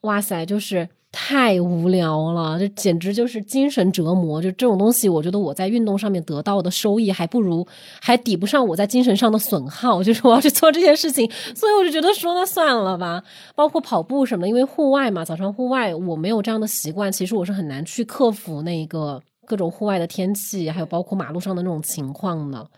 [0.00, 0.88] 哇塞，就是。
[1.18, 4.42] 太无聊了，这简直就是精神折磨。
[4.42, 7.66] 就这种东西，我觉得我在运动上面得到的收益还不如，
[8.02, 10.02] 还抵不上我在精神上的损耗。
[10.02, 13.22] 就是我要去做这件事情，所以我就觉得说那算了吧。
[13.54, 22.68] 包括跑步什么的，因为户外嘛，早上户外我没有这样的习惯，其实我是很难去克服那个各种户外的天气，还有包括马路上的那种情况的。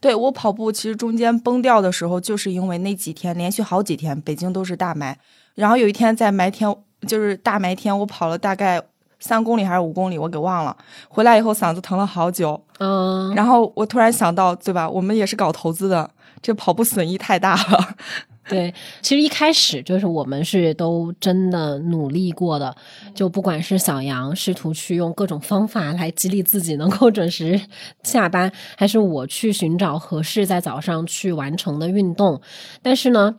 [0.00, 5.14] 对我跑步，其实中间崩掉的时候，就是因为那几天连续好几天北京都是大霾，
[5.54, 6.76] 然后有一天在霾天。
[7.06, 8.82] 就是大白天，我跑了大概
[9.18, 10.76] 三公里还是五公里，我给忘了。
[11.08, 14.88] 回来以后嗓子疼了好久，嗯，然后我突然想到，对吧？
[14.88, 16.08] 我们也是搞投资的，
[16.42, 17.94] 这跑步损益太大了。
[18.48, 22.72] 对，其实一开始就是我们是都真的努力过的，
[23.12, 27.60] 就不管是小杨试图去用各种方法来激励自己能够准时
[28.04, 32.40] 下班，还是我去寻找合适在早上去完成的运动，
[32.82, 33.34] 但是呢。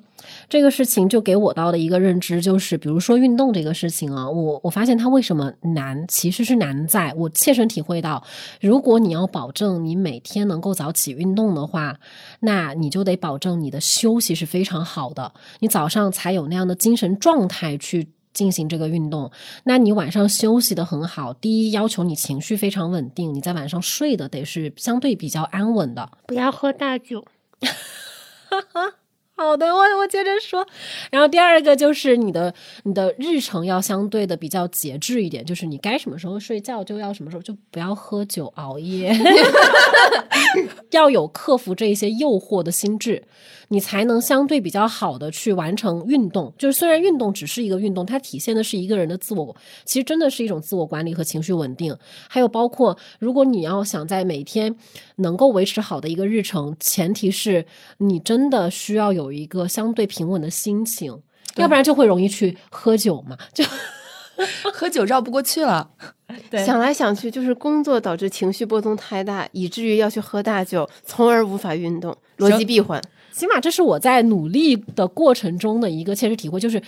[0.49, 8.23] 这个事情就给我到的一个认知就是，比如说运动这个事情啊，我我发现它为什么难，其实是难在我切身体会到，
[8.61, 11.99] 如果你要保证你每天能够早起运动的话，
[12.39, 19.29] 那你就得保证你的休息是非常好的，你早上才有那样的精神状态去进行这个运动。
[19.65, 27.25] 那你晚上休息的很好，第一要求你情绪非常稳定，你在晚上睡的得是相对比较安稳的，不要喝大酒。
[28.49, 28.93] 哈哈。
[29.37, 30.67] 好的，我我接着说，
[31.11, 32.51] 然后第二个就是你的
[32.83, 39.15] 你的日程要相对的比较节制一点，就是你该什么时候睡觉就要什么时候，就不要喝酒熬夜，
[40.89, 43.23] 要有克服这一些诱惑的心智，
[43.69, 46.51] 你才能相对比较好的去完成运动。
[46.57, 51.95] 就是虽然运动只是一个运动，它体现的是一个人的自我，其实真的是一种自我管理和情绪稳定。
[52.27, 54.75] 还有包括如果你要想在每天
[55.17, 57.65] 能够维持好的一个日程，前提是
[57.99, 59.27] 你真的需要有。
[59.37, 61.15] 一个相对平稳的心情，
[61.57, 63.63] 要不然就会容易去喝酒嘛，就
[64.73, 65.87] 喝酒绕不过去了。
[66.65, 72.99] 想来想去，就是工作导致情绪波动太大，以至于要去喝大酒，从而无法运动，逻辑闭环。
[73.37, 76.81] 起码这是我在努力的过程中的一个切实体会，就是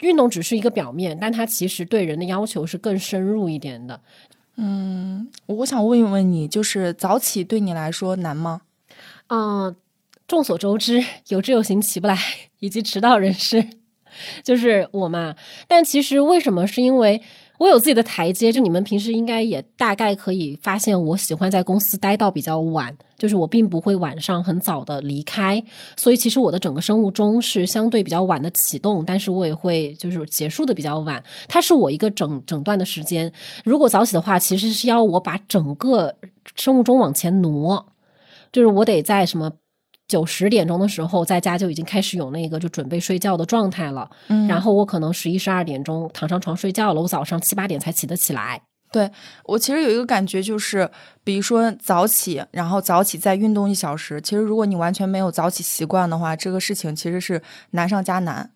[0.00, 4.00] 运动只是一个表面，但它其实对人的要求是更深入一点的。
[4.56, 8.62] 嗯，我想问一问你，就是早起对你来说难吗？
[9.26, 9.74] 嗯。
[10.28, 12.18] 众所周知，有志有行起不来，
[12.58, 13.64] 以及迟到人士，
[14.42, 15.36] 就是我嘛。
[15.68, 16.66] 但其实为什么？
[16.66, 17.22] 是因为
[17.58, 18.52] 我有自己的台阶。
[18.52, 25.62] 就你们平时应该也大概可以发现，我喜欢在公司待到比较晚，就是我并不会晚上很早的离开。
[25.96, 31.22] 所以其实我的整个生物钟是相对比较晚的启动，但是我也会就是结束的比较晚。
[31.48, 33.32] 它是我一个整整段的时间。
[33.64, 36.14] 如果早起的话，其实是要我把整个
[36.54, 37.86] 生物钟往前挪，
[38.52, 39.50] 就是我得在什么。
[40.08, 44.08] 九十点钟的时候，在家就已经开始有那个就准备睡觉的状态了。
[44.28, 48.60] 嗯，然后我可能十一十二点钟躺上床睡觉了，我早上七八点才起得起来。
[48.92, 49.10] 对
[49.44, 50.88] 我其实有一个感觉，就是
[51.24, 54.20] 比如说早起，然后早起再运动一小时。
[54.20, 57.42] 其实如果你完全没有早起习惯的话，这个事情其实是
[57.72, 58.48] 难上加难。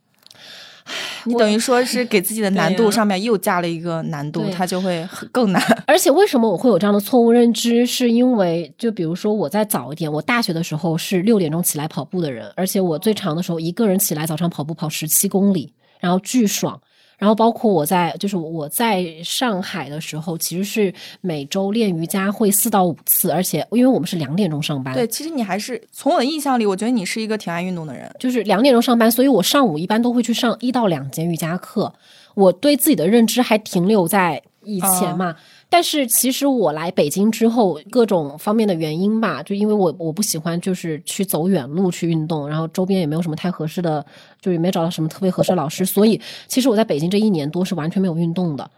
[1.25, 5.63] 你等于说是给自己的难度上面又加了一个难度，它就会更难。
[5.87, 7.85] 而且为什么我会有这样的错误认知？
[7.85, 16.81] 是因为就比如说我在早一点，我大学的时候是六点钟起来跑步的人，而且我最长的时候一个人起来早上跑步跑十七公里，然后巨爽。
[17.21, 24.95] 然后包括我在，就是我在上海的时候，其实是每周练瑜伽会四到五次，而且因为我们是两点钟上班。
[24.95, 28.11] 对，其实你还是从我的印象里，我觉得你是一个挺爱运动的人。
[28.19, 31.93] 就是两点钟上班，所以我上午一般都会去上一到两节瑜伽课。
[32.35, 35.37] 我对自己的认知还停留在以前嘛。
[35.71, 44.05] 但是其实我来北京之后，各种方面的原因吧，就因为我我不喜欢就是去走远路去运动，然后周边也没有什么太合适的，
[44.41, 48.69] 就也没找到什么特别合适的老师，所以其实我在北京这一年多是完全没有运动的。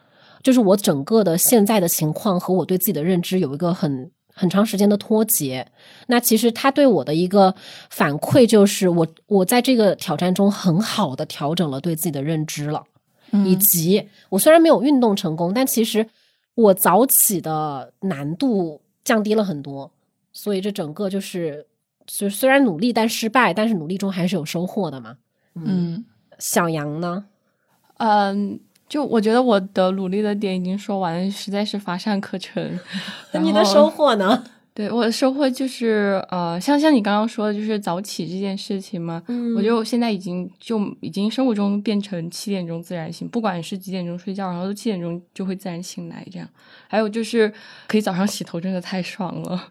[0.43, 5.67] 就是我整个的现在的情况和我对自己的认知有一个很很长时间的脱节。
[6.09, 7.55] 那其实他对我的一个
[7.91, 12.83] 反馈就是我我在这个挑战中很好的调整了对自己的认知了，
[13.47, 16.05] 以及我虽然没有运动成功，但其实
[16.55, 19.91] 我早起的难度降低了很多。
[20.33, 21.67] 所以这整个就是
[22.07, 25.19] 就虽然努力但失败，但是努力中还是有收获的嘛。
[25.55, 26.05] 嗯，
[26.39, 27.27] 小杨呢？
[27.99, 32.81] 嗯，就我觉得我的努力的点已经说完了，实在是乏善可陈。
[33.33, 34.45] 那你的收获呢？
[34.75, 46.49] 对我的收获就是，呃，像像你刚刚说的，就是早起这件事情嘛，嗯我觉得我现在已经就已经生活中变成七点钟自然醒，不管是几点钟睡觉，然后都七点钟就会自然醒来这样。
[46.89, 47.53] 还有就是
[47.87, 49.69] 可以早上洗头，真的太爽了。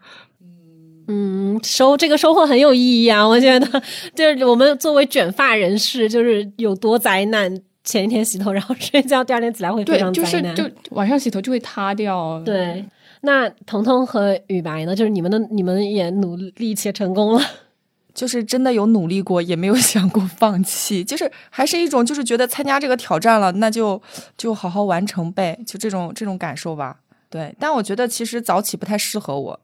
[1.08, 3.28] 嗯，收这个收获很有意义啊！
[3.28, 3.84] 我觉得，
[4.14, 7.62] 就是我们作为卷发人士，就是有多灾难。
[7.84, 10.56] 前一天洗头，然后睡觉，第二天起来会非常，灾难。
[10.56, 12.40] 就是就晚上洗头就会塌掉。
[12.46, 12.86] 对，
[13.22, 14.96] 那彤彤和雨白呢？
[14.96, 17.42] 就是你们的，你们也努力且成功了。
[18.14, 24.02] 就是真的有努力过，也没有想过放弃，就是还是一种就是觉得参加这个挑战了，那就
[24.36, 27.00] 就好好完成呗，就这种这种感受吧。
[27.30, 29.60] 对，但我觉得其实早起不太适合我，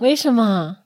[0.00, 0.76] 为什么？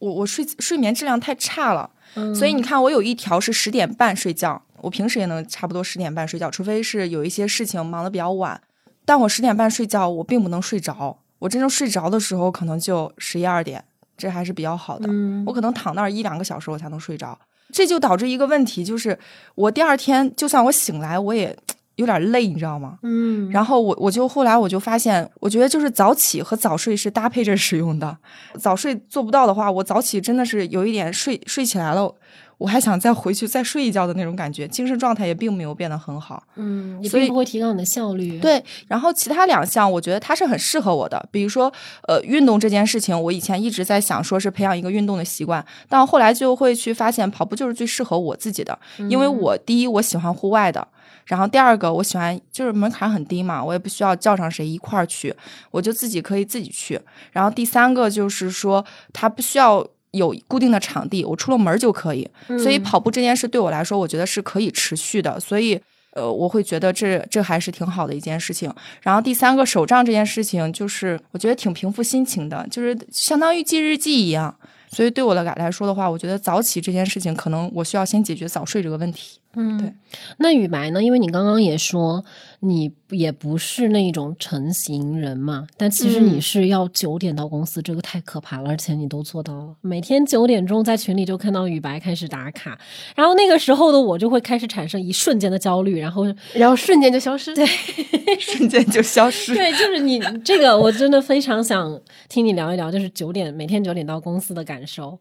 [0.00, 8.60] 我我睡睡眠质量太差了，嗯所以你看我有一条是十点半睡觉，我平时也能差不多十点半睡觉，除非是有一些事情忙得比较晚，
[9.06, 13.84] 但我十点半睡觉，我并不能睡着，我真正睡着的时候可能就十一二点，
[14.16, 15.06] 这还是比较好的。
[15.10, 17.38] 嗯我可能躺那儿一两个小时我才能睡着，
[17.70, 19.18] 这就导致一个问题，就是
[19.54, 21.54] 我第二天就算我醒来，我也
[21.96, 22.98] 有点累，你知道吗？
[23.02, 28.16] 嗯，然后我我就后来我就发现，我觉得就是早起和早睡是搭配着使用的。
[28.58, 32.14] 早睡做不到的话，我早起真的是有一点睡睡起来了，
[32.58, 36.42] 我还想再回去再睡一觉的那种感觉，精神状态也并没有变得很好。
[36.56, 41.72] 嗯，也所以并不会提高你的效率。，对，然后其他两项我觉得它是很适合我的，比如说
[42.08, 50.86] 呃运动这件事情，我以前一直在想说是培养一个运动的习惯，但后来就会去发现跑步就是最适合我自己的，因为我第一我喜欢户外的。
[51.26, 55.34] 然后第二个，我喜欢就是门槛很低嘛，我也不需要叫上谁一块儿去，
[55.70, 57.00] 我就自己可以自己去。
[57.32, 62.28] 然后第三个就是说，它不需要有固定的场地，我出了门儿就可以。
[62.58, 65.38] 所以跑步这件事对我来说，我觉得是可以持续的。
[65.38, 65.78] 所以
[66.12, 68.72] 呃，我会觉得这这还是挺好的一件事情。
[69.02, 74.54] 然后第三个手账这件事情，就是我觉得挺平复心情的，就是相当于记日记一样。
[74.90, 79.40] 所以对我的来来说的话，我觉得早起这件事情，可能我需要先解决早睡这个问题。
[79.56, 79.92] 嗯，对。
[80.38, 81.02] 那雨白呢？
[81.02, 82.24] 因为你刚刚也说
[82.60, 89.74] 你也不是那种成型人嘛，但其实你嗯是要九点到公司，这个太可怕了，而且你都做到了。
[89.80, 92.78] 每天九点钟在群里就看到雨白开始打卡，
[93.16, 97.54] 然后那个时候的我就会开始产生一瞬间的焦虑，然后然后瞬间就消失。
[97.54, 97.66] 对，
[98.38, 99.54] 瞬间就消失。
[99.54, 105.18] 对，就是你这个，我真的非常想听你聊一聊，就是九点每天九点到公司的感受。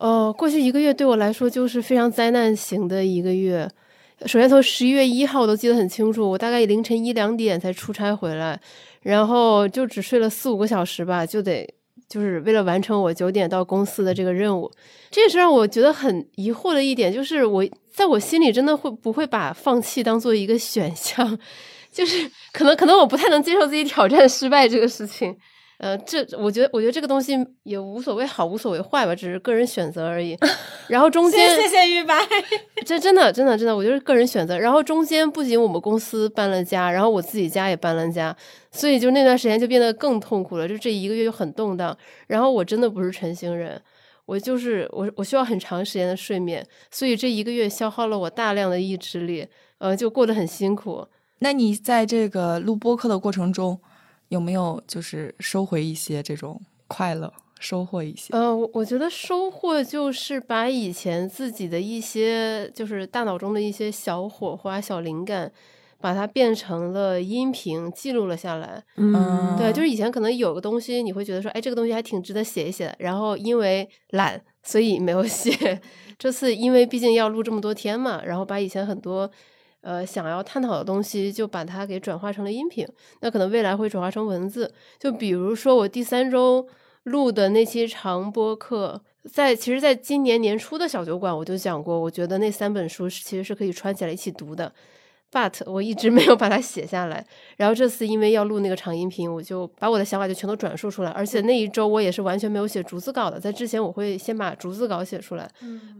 [0.00, 3.68] 呃，过去一个月对我来说就是非常灾难型的一个月。
[4.24, 8.58] 首先从十一月一号我都记得很清楚，我大概凌晨一两点才出差回来，
[9.02, 11.68] 然后就只睡了四五个小时吧，就得
[12.08, 14.70] 就是为了完成我九点到公司的这个任务。
[15.10, 21.38] 这也是让我觉得很疑惑的一点，就是我在我心里真的会不会把放弃当做一个选项，
[21.92, 25.36] 就是可能可能我不太能接受自己挑战失败这个事情。
[25.80, 30.36] 呃，这我觉得，我觉得这个东西也无所谓好，无所谓坏吧，只是个人选择而已。
[30.88, 32.14] 然后中间，谢谢玉白。
[32.84, 34.58] 这真的真的真的，我觉得是个人选择。
[34.58, 38.36] 然后中间不仅我们公司搬了家，然后我自己家也搬了家，
[38.70, 40.68] 所以就那段时间就变得更痛苦了。
[40.68, 41.96] 就这一个月就很动荡。
[42.26, 43.80] 然后我真的不是晨星人，
[44.26, 51.06] 我就是我我需要很长时间的睡眠，所以这一个月消耗了我大量的意志力，呃，就过得很辛苦。
[51.38, 53.80] 那你在这个录播课的过程中，
[54.30, 58.32] 有没有就是收回一些这种快乐，收获一些？
[58.32, 65.52] 呃，我我觉得收获就是把以前自己的一些，就是大脑中的一些小火花、小灵感，
[66.00, 68.82] 把它变成了音频记录了下来。
[68.96, 75.80] 嗯对，就是以前可能有个东西，你会觉得说，哎，这个东西还挺值得写一写的，然后因为懒，所以没有写。
[76.16, 79.28] 这次因为毕竟要录这么多天嘛，然后把以前很多
[79.82, 82.86] 呃想要探讨的东西，就把它给转化成了音频。
[83.20, 84.72] 那可能未来会转化成文字。
[84.98, 86.66] 就比如说我第三周
[87.04, 94.72] 录的那期长播课，在其实，在今年年初的小酒馆我就讲过，我觉得那三本书其实是可以串起来一起读的。
[95.32, 97.24] But 我一直没有把它写下来。
[97.56, 101.10] 然后这次因为要录那个长音频，我就把我的想法就全都转述出来。
[101.10, 105.48] 而且那一周我也是完全没有写逐字稿的，在之前我会先把逐字稿写出来。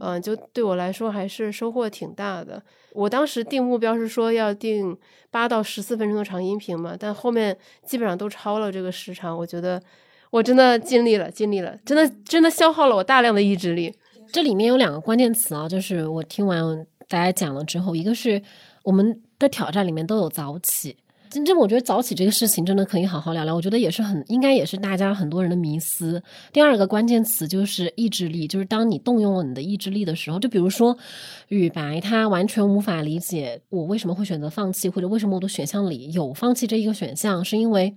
[0.01, 2.62] 嗯、就对我来说还是收获挺大的。
[2.93, 4.97] 我当时定目标是说要定
[5.31, 9.37] 八到十四分钟的长音频嘛，但后面基本上都超了这个时长。
[9.37, 9.81] 我觉得
[10.31, 13.95] 我真的尽力了，尽力了，真的真的消耗了我大量的意志力。
[14.33, 18.43] 这里面有两个关键词啊，就是我听完大家讲了之后，一个是
[18.91, 20.97] 我们的挑战里面都有早起。
[21.30, 26.20] 真正我觉得早起这个事情真的可以好好聊聊，我觉得也是很应该也是大家很多人的迷思。
[26.53, 30.99] 第二个关键词就是意志力，就是当你动用了你的意志力的时候，就比如说
[31.47, 37.95] 雨白他完全无法理解我为什么会选择放弃，或者为什么我的选项里有放弃这一个选项，是因为。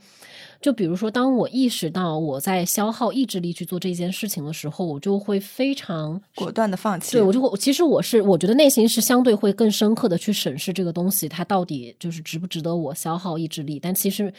[0.64, 7.12] 就比如说，当我意识到我在消耗意志力去做这件事情的时候，我就会非常果断的放弃。
[7.12, 13.78] 对我就会，其实我是我觉得内心是相对会更深刻的去审视这个东西，它到底就是值不值得我消耗意志力。
[13.78, 14.34] 但其实，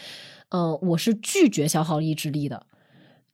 [0.48, 2.64] 呃，我是拒绝消耗意志力的，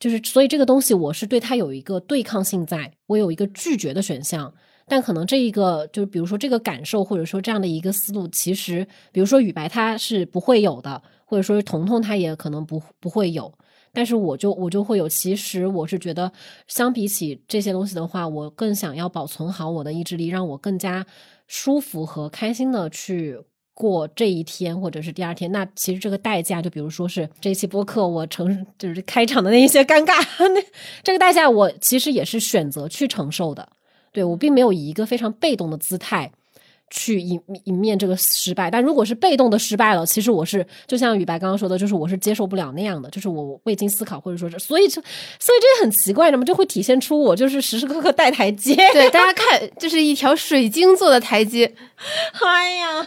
[0.01, 4.53] 就是所以这个东西我是对它有一个对抗性，在我有一个拒绝的选项。
[4.88, 11.01] 但可能这一个就是比如说这个感受，或者说这样的一个思路，其实比如说雨白他是不会有的。
[11.31, 13.53] 或者说是彤彤，他也可能不不会有，
[13.93, 15.09] 但是我就我就会有。
[15.09, 16.33] 其实我是觉得，
[16.66, 21.07] 相比起这些东西的话，我更想要保存好我的意志力，让我更加
[21.47, 23.39] 舒服和开心的去
[23.72, 25.53] 过这一天，或者是第二天。
[25.53, 30.61] 那其实这个代价，就比如说是这期播客我承就是开场的那一些尴尬， 那
[31.05, 33.68] 这个代价我其实也是选择去承受的。
[34.11, 36.33] 对我并没有以一个非常被动的姿态。
[36.91, 45.01] 去迎迎面这个失败，但如果是被动的失败了，其实我是就像雨白刚刚说的，就是我是接受不了那样的，就是我未经思考，或者说是，所以就
[45.38, 48.74] 所以这很奇怪，什么就会体现出我就是时时刻刻带台阶。
[48.93, 51.72] 对，大家看，就是一条水晶做的台阶。
[52.43, 53.07] 哎呀，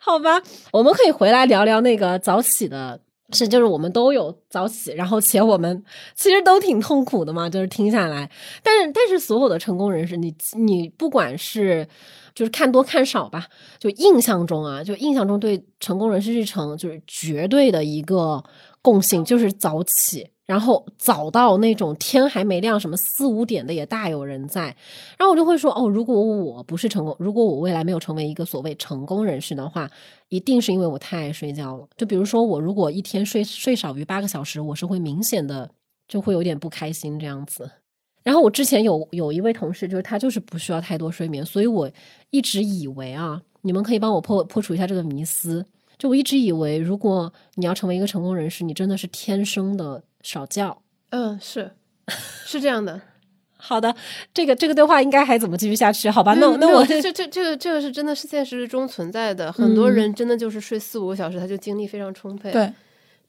[0.00, 3.00] 好吧，我们可以回来聊聊那个早起的
[3.32, 5.82] 是，就是我们都有早起，然后且我们
[6.14, 8.30] 其实都挺痛苦的嘛，就是听下来，
[8.62, 11.88] 但是但是所有的成功人士，你你不管是。
[12.38, 13.48] 就是看多看少吧，
[13.80, 18.40] 就印象中啊，就印象中对成功人士日程就是绝对的一个
[18.80, 24.66] 共性，就是早起，然后早到那种天还没亮，什么四五点的也大有人在。
[25.18, 29.90] 然后我就会说，哦，如果我不是成功，如果我未来没有成为一个所谓成功人士的话，
[30.28, 31.88] 一定是因为我太爱睡觉了。
[31.96, 35.68] 就比如说我如果一天睡睡少于八个小时，我是会明显的
[36.06, 37.68] 就会有点不开心这样子。
[38.28, 41.90] 然后我之前有有一位同事，就是他就是不需要太多睡眠，所以我
[42.28, 45.64] 一直以为啊，你们可以帮我破破除一下这个迷思。
[45.96, 50.78] 就我一直以为，如果你要成为一个成功人士，你真的是天生的少觉。
[51.08, 51.70] 嗯，是
[52.44, 53.00] 是这样的。
[53.56, 53.96] 好的，
[54.34, 56.10] 这个这个对话应该还怎么继续下去？
[56.10, 62.52] 好吧，那那我这 这这个这个是真的是现实中存在的，很多人真的就是睡四五个小时，他就精力非常充沛。
[62.52, 62.70] 对，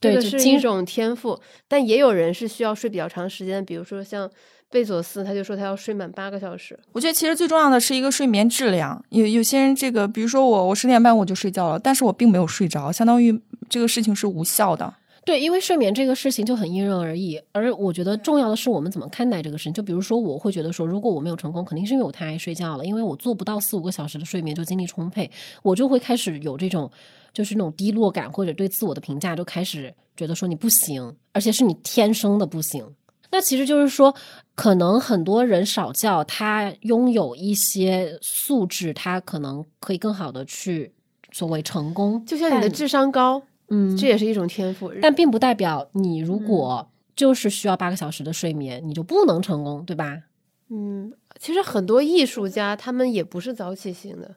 [0.01, 1.39] 这个是一种天赋，
[1.69, 4.29] 但也有人是需要睡比较长时间，比如说像。
[4.71, 6.79] 贝佐斯他就说他要睡满八个小时。
[6.91, 9.03] 我觉得其实最重要的是一个睡眠质量。
[9.09, 14.93] 有有些人这个，比如说我，我十点半我就睡觉了，但是我并没有睡着，相当于这个事情是无效的。
[15.25, 17.39] 对，因为睡眠这个事情就很因人而异。
[17.51, 19.73] 而我觉得重要的是我们怎么看待这个事情。
[19.73, 25.29] 就比如说，我会觉得说，如果我没有成功，肯定是因为我太爱睡觉了，因为我做不到四五个小时的睡眠就精力充沛，
[25.61, 26.89] 我就会开始有这种
[27.33, 32.83] 就是那种低落感，或者对自我的评价就开始觉得说你不行，而且是你天生的不行。
[33.31, 34.15] 那其实就是说，
[34.55, 40.93] 可能很多人少觉，他拥有一些素质，他可能可以更好的去
[41.31, 42.23] 所谓成功。
[42.25, 50.23] 就像你的智商高，嗯，这也是一种天赋，但并不代表你如果就是需要八个小时的睡眠，你就不能成功，对吧？
[50.71, 54.35] 嗯，其实很多艺术家他们也不是早起型的。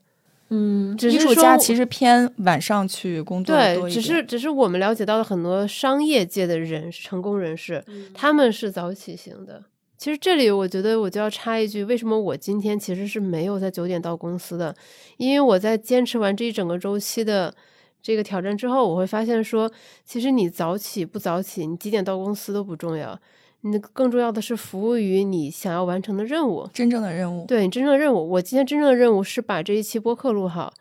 [0.54, 7.82] 嗯，艺术家其实偏晚上去工作对，只是只是我们了解到的很多商业界的人成功人士，
[8.12, 9.64] 他们是早起型的。
[9.96, 14.74] 其实这里我觉得我就要插一句，为什么我今天其实是没有在九点到公司的？
[15.16, 17.54] 因为我在坚持完这一整个周期的
[18.02, 19.72] 这个挑战之后，我会发现说，
[20.04, 23.18] 其实你早起不早起，你几点到公司都不重要。
[23.64, 27.46] 你更重要的是服务于你想要完成的任务，真正的任务。
[27.46, 30.72] 对你真正的任务，我今天真正的任务是把这一期播客录好。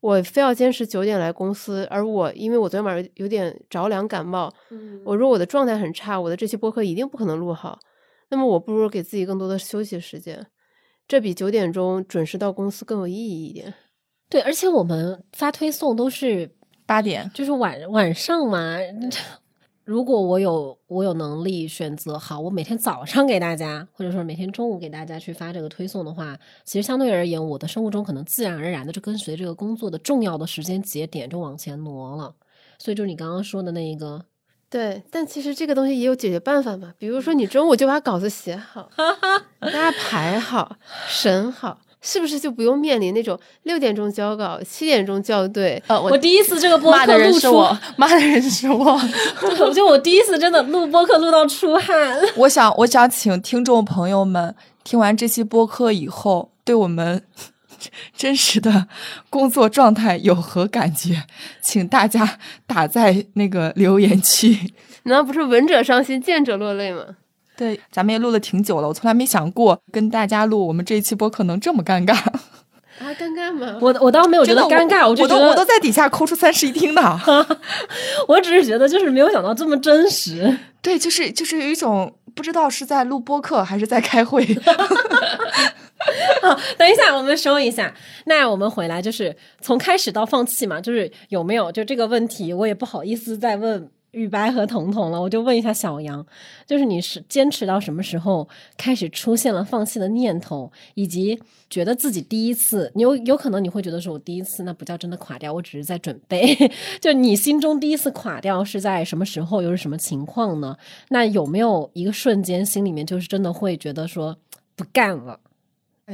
[0.00, 7.78] 我非要坚持九点来公司，而我因为我昨天晚上有点着凉感冒，嗯我如果我的状态很差，我的这期播客一定不可能录好。
[8.30, 10.46] 那么我不如给自己更多的休息时间，
[11.06, 13.72] 这比九点钟准时到公司更有意义一点。
[14.28, 16.50] 对，而且我们发推送都是
[16.86, 18.78] 八点，就是晚晚上嘛。
[19.84, 32.34] 如果我有我有能力选择好，我每天早上给大家，或者说每天中午给大家去发这个推送的话，其实相对而言，我的生活中可能自然而然的就跟随这个工作的重要的时间节点就往前挪了。
[32.78, 34.24] 所以就是你刚刚说的那一个，
[34.70, 38.88] 对，但其实这个东西也有解决办法嘛，比如说你中午就把稿子写好，
[39.60, 40.76] 大家排好、
[41.08, 41.78] 审好。
[42.02, 45.82] 是不是就不用面临那种六点钟交稿、七点钟校对？
[45.86, 49.00] 呃，我第一次这个播客录出，是我，骂的人是我。
[49.60, 51.96] 我就我第一次真的录播客录到出汗。
[52.36, 57.22] 我想，我想请听众朋友们听完这期播客以后，对我们
[58.16, 58.88] 真实的
[59.30, 61.22] 工作状态有何感觉？
[61.62, 64.74] 请大家打在那个留言区。
[65.04, 67.04] 难道不是闻者伤心，见者落泪吗？
[67.62, 72.12] 对，咱们也录了挺久了，我从来没想过跟大家录我们这一期播客能这么尴尬。
[72.12, 73.78] 啊，尴尬吗？
[73.80, 77.20] 我我倒没有觉得尴尬，我就觉得我都我都在底下抠出三室一厅的。
[78.26, 80.58] 我只是觉得就是没有想到这么真实。
[80.80, 84.44] 对，就是就是有一种不知道是在录播客还是在开会。
[86.42, 87.94] 好，等一下，我们收一下。
[88.26, 96.24] 那我们回来就是从开始到放弃嘛，就是有没有就这个问题，我也不好意思再问雨白和彤彤了，我就问一下小杨，
[96.66, 101.38] 就是你是坚持到什么时候开始出现了放弃的念头，以及
[101.70, 106.54] 觉得自己第一次，你有有可能你会觉得说我第一次那不叫真的垮掉，我只是在准备。
[107.00, 110.76] 就你心中第一次垮掉是在什么时候，又是什么情况呢？
[111.08, 114.36] 那有没有一个瞬间心里面就是真的会觉得说
[114.76, 115.40] 不干了？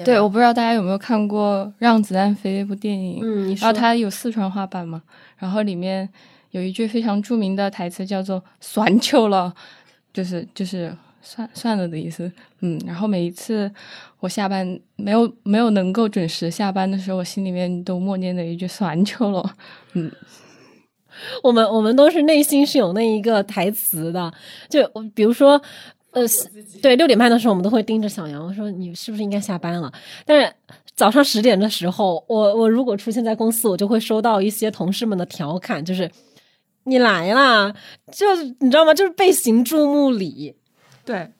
[0.05, 5.03] 对，我不知道大家有没有看过《让子弹飞》这部电影，嗯，然后它有四川话版嘛，
[5.37, 6.09] 然后里面
[6.51, 9.55] 有一句非常著名的台词叫做“算球了”，
[10.13, 12.31] 就是就是算算了的意思。
[12.61, 13.71] 嗯，然后每一次
[14.21, 19.55] 我下班没有没有能够准时下班的时候，我心里面都默念的一句“算球了”。
[19.95, 20.11] 嗯，
[21.43, 24.33] 我们我们都是内心是有那一个台词的，
[24.69, 25.61] 就我比如说，
[26.13, 26.23] 呃，
[26.81, 29.93] 对，六点半的时候我们都会盯着小杨，我说你是不是应该下班了？
[30.25, 30.53] 但是
[30.95, 36.11] 早上十点的时候，我我如果出现在公司，我就会收到一些同事们的调侃，就是
[36.89, 37.73] 你来啦，
[38.11, 38.95] 就是你知道吗？
[38.95, 40.55] 就是被行注目礼。
[41.05, 41.31] 对，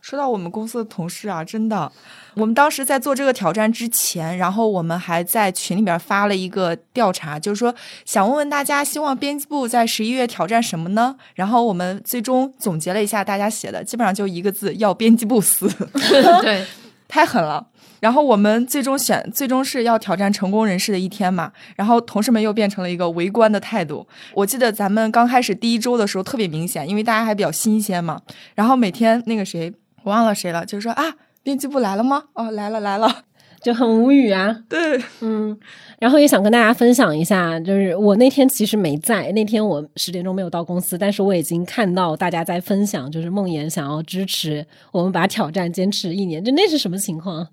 [0.00, 1.90] 说到我们公司的同事啊，真的，
[2.34, 11.16] 我们当时在做这个挑战之前，然后我们还在群里边发了一个调查，就是说想问问大家，希望编辑部在十一月挑战什么呢？
[11.34, 15.68] 然后我们最终总结了一下大家写的，基本上就一个字：要编辑部死，
[16.42, 16.64] 对，
[17.08, 17.66] 太狠了。
[18.00, 21.52] 然后我们最终选，最终是要挑战成功人士的一天嘛。
[21.76, 24.06] 然后同事们又变成了一个围观的态度。
[24.34, 28.20] 我记得咱们刚开始第一周的时候特别明显，因为大家还比较新鲜嘛。
[28.54, 29.72] 然后每天那个谁，
[30.02, 32.24] 我忘了谁了，就是说啊，编辑部来了吗？
[32.34, 33.22] 哦，来了来了。
[33.62, 35.58] 就很无语啊， 对，嗯，
[35.98, 47.48] 然后也想跟大家分享一下，就是我那天其实没在，那天我十点钟没有到公司，但是我已经看到大家在分享，就是梦妍想要支持我们把挑战坚持一年，就那是什么情况？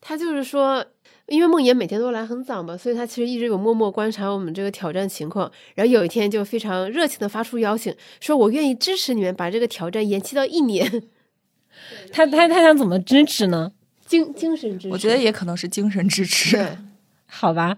[0.00, 0.84] 他就是说，
[1.26, 5.50] 因为梦妍每天都来很早嘛，所以他其实一直有默默观察我们这个挑战情况。
[5.74, 11.02] 然后有一天就非常热情的发出邀请，说我愿意支持你们把这个挑战延期到一年。
[12.12, 13.72] 他他他想怎么支持呢？
[14.06, 16.56] 精精神支持，我觉得也可能是精神支持。
[16.56, 16.78] 对，
[17.26, 17.76] 好吧，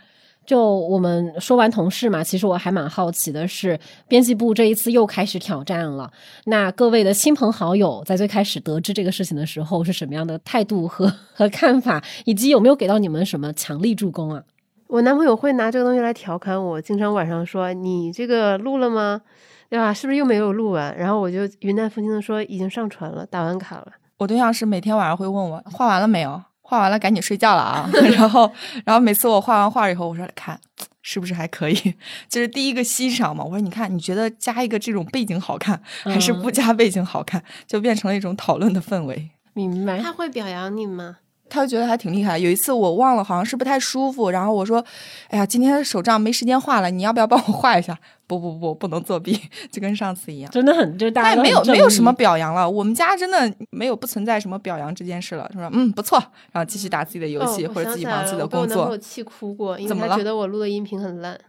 [0.49, 3.79] 就我们说完同事嘛，其实我还蛮好奇的是，
[4.09, 6.11] 编辑部这一次又开始挑战了。
[6.47, 14.43] 那各位的亲朋好友在最开始得知这个事情的时候是什么样的态度和 和看法，以及有没有给到你们什么强力助攻啊？
[14.87, 19.21] 我男朋友会拿这个东西来调侃我，经常晚上说：“你这个录了吗？
[19.69, 19.93] 对吧？
[19.93, 27.89] 是不是又没有录完？”然后我就云淡风轻的说：“已经上传了，打完卡了。”我对象是每天晚上会问我画完了没有，画完了赶紧睡觉了啊。
[28.15, 28.51] 然后，
[28.85, 30.61] 然后每次我画完画以后，我说看
[31.01, 31.95] 是不是还可以，
[32.29, 33.43] 就是第一个欣赏嘛。
[33.43, 37.43] 我说你看，你觉得加一个这种背景好看，还是不加背景好看？
[37.67, 39.31] 就变成了一种讨论的氛围。
[39.55, 39.99] 明白。
[39.99, 41.17] 他会表扬你吗？
[41.49, 42.39] 他就觉得还挺厉害。
[42.39, 44.85] 有一次我忘了，好像是不太舒服，然后我说
[45.31, 47.99] ：“哎呀，今天手账没时间画了，你要不要帮我画一下？”
[48.29, 49.41] 不不不，不能作弊，
[49.73, 50.51] 就跟上次一样。
[50.53, 55.51] 真的很，就大家但没有没有什么表扬了，我们家真的没有不存在什么表扬这件事了。
[55.53, 56.19] 他说：“嗯，不错。”
[56.53, 58.99] 然后继续打自己的游戏、哦、或者自己忙自己的工作我。
[58.99, 61.41] 气哭过，因为怎么了他觉得我录的音频很烂。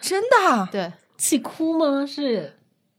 [0.00, 0.66] 真的啊？
[0.72, 2.06] 对气哭吗？
[2.06, 2.54] 是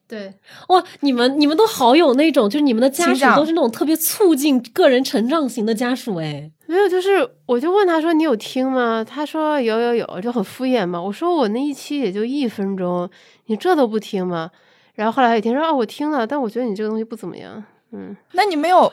[0.08, 0.32] 对，
[0.68, 6.52] 哇，你们你们都好有那种，就是你们的家属都是那种特别促进个人成长型的家属哎。
[6.74, 11.00] 没有，就是我就问他说：“你有听吗？”他说：“有有有。”就很敷衍嘛。
[11.00, 13.08] 我说：“我那一期也就一分钟，
[13.46, 14.50] 你这都不听吗？”
[14.96, 17.64] 然后后来有一天说：“哦，我听了，但我觉得你这个东西不怎么样。”
[17.94, 18.92] 嗯，那你没有？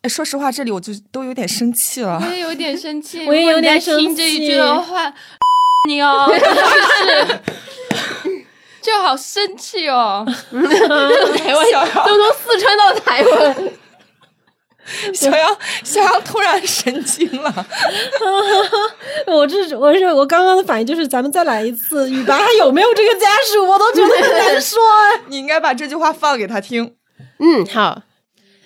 [0.00, 2.26] 哎说实话，这里我就都有点生气了我。
[2.28, 5.14] 也有点生气， 我也有点生气听这一句的话，
[5.86, 7.40] 你哦，就是
[8.82, 10.26] 就好生气哦！
[10.26, 11.66] 台湾
[12.04, 13.68] 都从四川到台湾，
[15.14, 17.66] 小杨，小杨突然神经了。
[19.28, 25.22] 我这我是我刚刚的反应就是，咱们再来一次，雨白还有没有这个家属，我都觉得很难说哎。
[25.30, 26.96] 你应该把这句话放给他听。
[27.38, 28.02] 嗯，好，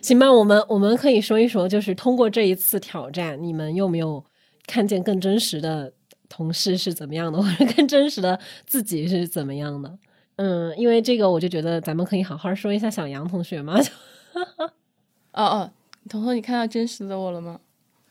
[0.01, 4.25] 行吧，我们我们可以说一说，就是通过这一次挑战，你们有没有
[4.67, 5.93] 看见更真实的
[6.29, 9.99] 同事是怎么样的，或者更真实的自己是怎么样的？
[10.37, 13.79] 嗯，因为这个，我就觉得咱们可以好好说一下小杨同学嘛。
[15.33, 15.71] 哦哦，
[16.09, 17.61] 彤彤，你看到真实的我了吗？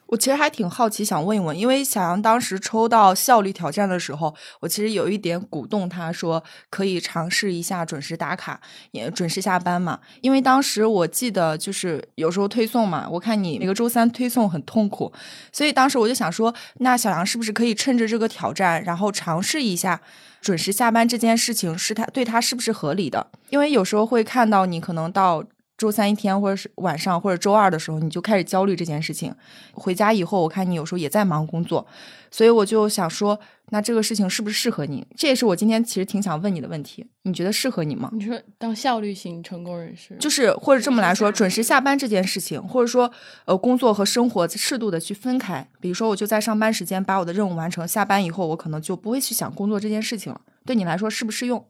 [0.08, 10.00] 我其实还挺好奇，想问一问，因为小杨当时抽到效率挑战的时候，我其实有一点鼓动他说可以尝试一下准时打卡，也准时下班嘛。
[10.22, 15.12] 因为当时我记得就是有时候推送嘛，我看你每个周三推送很痛苦，
[15.52, 20.00] 所以当时我就想说，那小杨是不是可以趁着这个挑战，然后尝试一下
[20.40, 23.32] 准时下班这件事情，是他对他是不是合理的？
[23.50, 25.44] 因为有时候会看到你可能到。
[25.78, 29.34] 周三一天，或者是晚上，或者周二的时候，你就开始焦虑这件事情。
[29.74, 31.86] 回家以后，我看你有时候也在忙工作，
[32.32, 33.38] 所以我就想说，
[33.72, 35.06] 那这个事情是不是适合你？
[35.18, 37.06] 这也是我今天其实挺想问你的问题。
[37.24, 38.10] 你觉得适合你吗？
[38.14, 43.12] 你说当效率型成功人士，就是或者这么来说，准时下班这件事情，或者说
[43.44, 45.68] 呃工作和生活适度的去分开。
[45.82, 50.40] 比如说，我就在上班时间把我的任务完成，下班以后我可能就不会去想工作这件事情了。
[50.66, 51.66] 对你来说适不适用？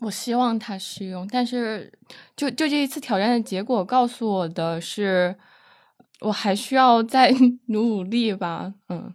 [0.00, 1.92] 我希望它适用，但是
[2.36, 5.34] 就就这一次挑战的结果告诉我的是，
[6.20, 7.32] 我还需要再
[7.66, 8.74] 努 努力吧。
[8.88, 9.12] 嗯，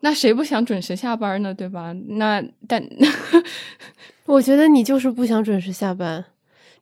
[0.00, 1.54] 那谁不想准时下班呢？
[1.54, 1.94] 对吧？
[2.08, 2.86] 那但
[4.26, 6.24] 我觉得你就是不想准时下班，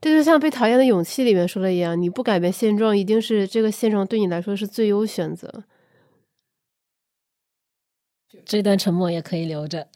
[0.00, 5.64] 这就像《被讨厌的勇气》里面说的一样，你不改变现状，一定是这个现状对你来说是最优选择。
[8.44, 9.86] 这段沉默也可以留着。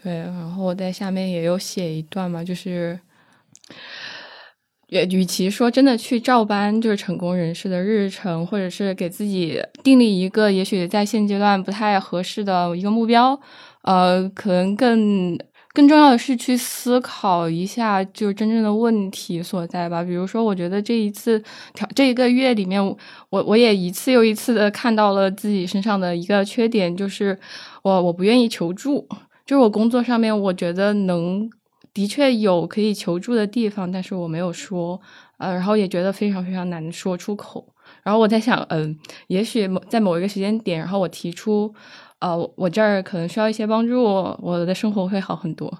[0.00, 2.98] 对，然后我在下面也有写一段嘛，就是，
[4.88, 13.38] 也与其说真的去照搬就是成功人士的日程，或者是给自己定立一个也许在现阶段不太合适的一个目标，
[13.82, 15.36] 呃，可能更
[15.74, 20.04] 更重要的是去思考一下就真正的问题所在吧。
[20.04, 21.42] 比如说，我觉得这一次
[21.74, 22.80] 调这一个月里面，
[23.30, 27.36] 我我也一次又一次的看到了自己身上的一个缺点，就是
[27.82, 29.08] 我我不愿意求助。
[29.48, 31.48] 就是我工作上面，我觉得能
[31.94, 35.00] 的确有可以求助的地方，但是我没有说，
[35.38, 37.66] 呃，然后也觉得非常非常难说出口。
[38.02, 38.94] 然后我在想，嗯，
[39.28, 41.74] 也许某在某一个时间点，然后我提出，
[42.18, 45.78] 呃，我这儿可能需要一些帮助，我的生活会好很多。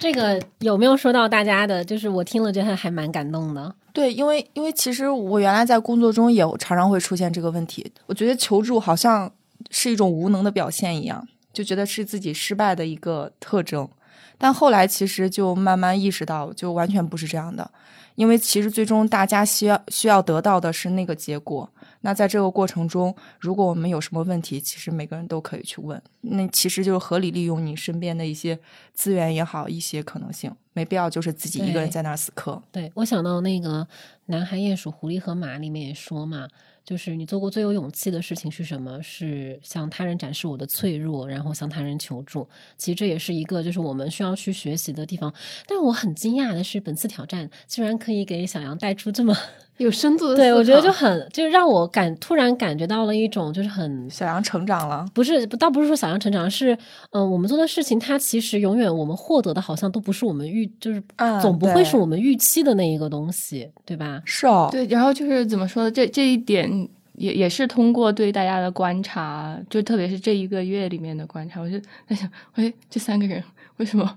[0.00, 1.84] 这个有没有说到大家的？
[1.84, 3.72] 就是我听了觉得还蛮感动的。
[3.92, 7.92] 对，因为因为其实我原来在工作中也常常会出现这个问题。
[8.06, 9.30] 我觉得求助好像。
[9.70, 13.88] 是一种无能的表现一样，就觉得是自己失败的一个特征。
[14.36, 17.68] 但后来其实就慢慢意识到，就完全不是这样的。
[18.14, 21.68] 因为其实最终大家需要需要得到的是那个结果。
[22.00, 26.00] 那在这个过程中，如果我们有什么问题，其实每个人都可以去问。
[26.22, 28.58] 那其实就是合理利用你身边的一些
[28.92, 32.60] 资源也好，一些可能性，没必要就是自己一个人在那儿死磕。
[32.72, 33.82] 对我想到那个
[34.26, 36.48] 《男孩、鼹鼠、狐狸和马》里面也说嘛。
[36.88, 38.98] 就是你做过最有勇气的事情是什么？
[39.02, 42.48] 是向他人展示我的脆弱，然后向他人求助。
[42.78, 45.30] 其实这也是一个就是我们需要去学习的地方。
[45.66, 49.36] 但我很惊讶的是，本次挑战竟然可以给小杨带出这么。
[49.78, 55.06] 有深度的，对我觉得就很，就是让我感突然感觉到了一种，就是很小杨成长了。
[55.14, 56.76] 不是，倒不是说小杨成长，是
[57.12, 61.02] 嗯，我们做的事情，它其实永远我们获得的，好像都不是我们预，就是
[61.40, 64.20] 总不会是我们预期的那一个东西，对吧？
[64.24, 64.86] 是哦，对。
[64.86, 65.90] 然后就是怎么说呢？
[65.90, 73.42] 这这一点也也是通过对大家的观察，就特别是这一个月里面的观察，我就在想，哎，这三个人
[73.76, 74.16] 为什么？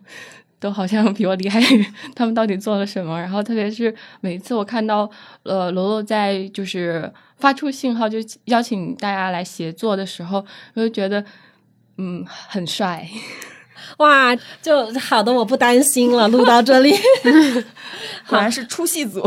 [0.62, 1.60] 都好像比我厉害，
[2.16, 3.20] 他们到底做了什么？
[3.20, 5.10] 然后特别是每次我看到
[5.44, 10.46] 呃罗罗在就是发出信号就邀请大家来协作的时候，
[10.76, 11.26] 我就觉得
[11.98, 13.10] 嗯很帅，
[13.98, 16.28] 哇，就好的我不担心了。
[16.28, 16.94] 录到这里，
[18.24, 19.20] 好像是出戏组。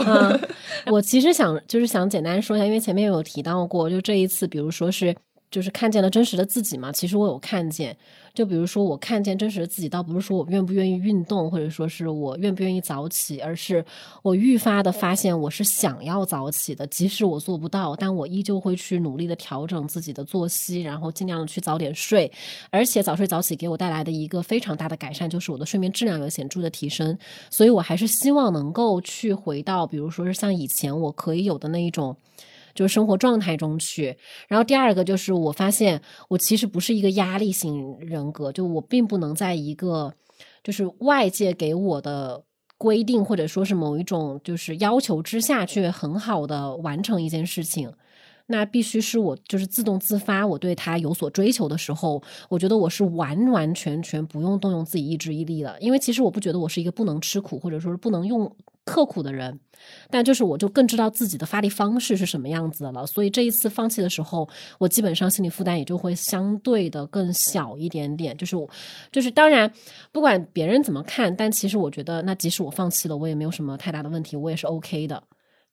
[0.87, 5.15] 我其实想就是想简单说一下，因为前面有提到过，就这一次，比如说是
[5.55, 7.97] 就是看见了真实的自己嘛，其实我有看见。
[8.35, 13.85] 就比如说，我看见真实的自己，倒不是说我愿不愿意运动，或者说是我愿不愿意早起，而是
[14.23, 16.85] 我愈发的发现我是想要早起的。
[16.89, 22.29] 即使我做不到，但我依旧会去努力的调整自己的作息，然后尽量的去早点睡。
[22.71, 27.17] 而且早睡早起给我带来的一个非常大的改善，就是我的睡眠质量有显著的提升。
[27.51, 32.17] 所以我还是希望能够去回到，比如说是像以前我可以有的那一种。
[32.75, 34.17] 就是生活状态中去。
[34.49, 40.13] 然后第二个就是我发现我其实不是一个压力型人格，就我并不能在一个
[40.63, 42.43] 就是外界给我的
[42.77, 47.93] 规定或者说是某一种就是要求之下去很好的完成一件事情。
[48.47, 58.55] 那必须是我就是自动自发，我对他有所追求的时候，我觉得我是完完全全不用动用自己意志毅力的，因为其实我不觉得我是一个不能吃苦或者说是不能用
[58.85, 59.59] 刻苦的人，
[60.11, 68.69] 但就是我就更知道自己的发力方式是什么样子的了，所以这一次放弃的时候，我基本上心理负担也就会相对的更小一点点，就是我
[69.11, 69.71] 就是当然
[70.13, 75.23] 不管别人怎么看，但其实我觉得那即使我放弃了，我也没有什么太大的问题，我也是 OK 的。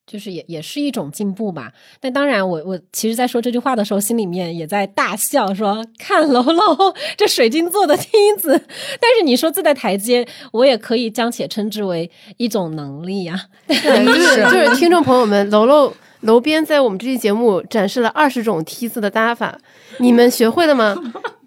[0.06, 8.50] 就是也也是一种进步吧，但当然我我其实，在说这句话的时候，心里面也在大笑，说看楼楼这水晶做的梯子，
[9.00, 19.58] 但是你说自带台阶，我也可以将且称之为一种能力呀、 对，就是就 是听众朋友们，楼楼楼边在我们这期节目展示了二十种梯子的搭法，
[20.00, 20.96] 你们学会了吗？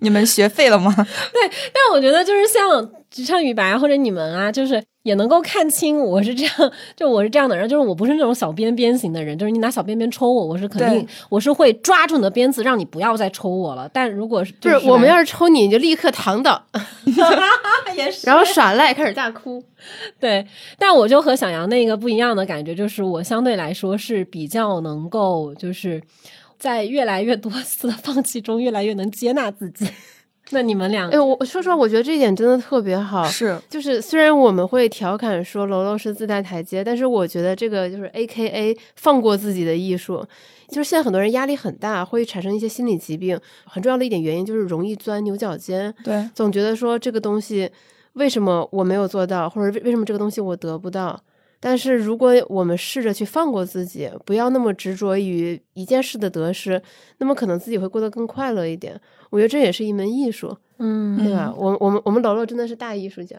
[0.05, 0.95] 你们学废了吗？
[0.95, 13.89] 对但我觉得就是像像雨白或者你们啊，就是也能够看清我是这样，就我是这样的人，就是我不是那种小鞭鞭型的人，就是你拿小鞭鞭抽我，我是肯定我是会抓住你的鞭子，让你不要再抽我了。
[13.93, 16.61] 但如果是就是是我们要是抽你，你就立刻躺倒
[17.97, 19.63] 也是然后耍赖，开始大哭。
[20.19, 20.45] 对，
[20.79, 26.03] 但我就和小杨那个不一样的感觉，就是我相对来说是比较能够，就是
[26.59, 29.87] 在越来越多次的放弃中，越来越能接纳自己。
[30.51, 33.25] 那你们俩哎，我说实话，我觉得这一点真的特别好。
[33.25, 40.25] 是就是虽然我们会调侃说楼楼是自带台阶，但是我觉得这个就是 A K A 放过自己的艺术。
[40.69, 47.71] 就是现在很多人压力很大，会产生一些心理疾病，很重要的一点原因就是容易钻牛角尖，对，总觉得说这个东西
[48.15, 51.19] 为什么我没有做到，或者为为什么这个东西我得不到。
[51.67, 56.81] 但是如果我们试着去放过自己，不要那么执着于一件事的得失，
[57.17, 59.01] 那么可能自己会过得更快乐一点。
[59.31, 61.51] 我觉得这也是一门艺术，嗯对吧？
[61.57, 63.37] 我我们我们楼楼真的是大艺术家。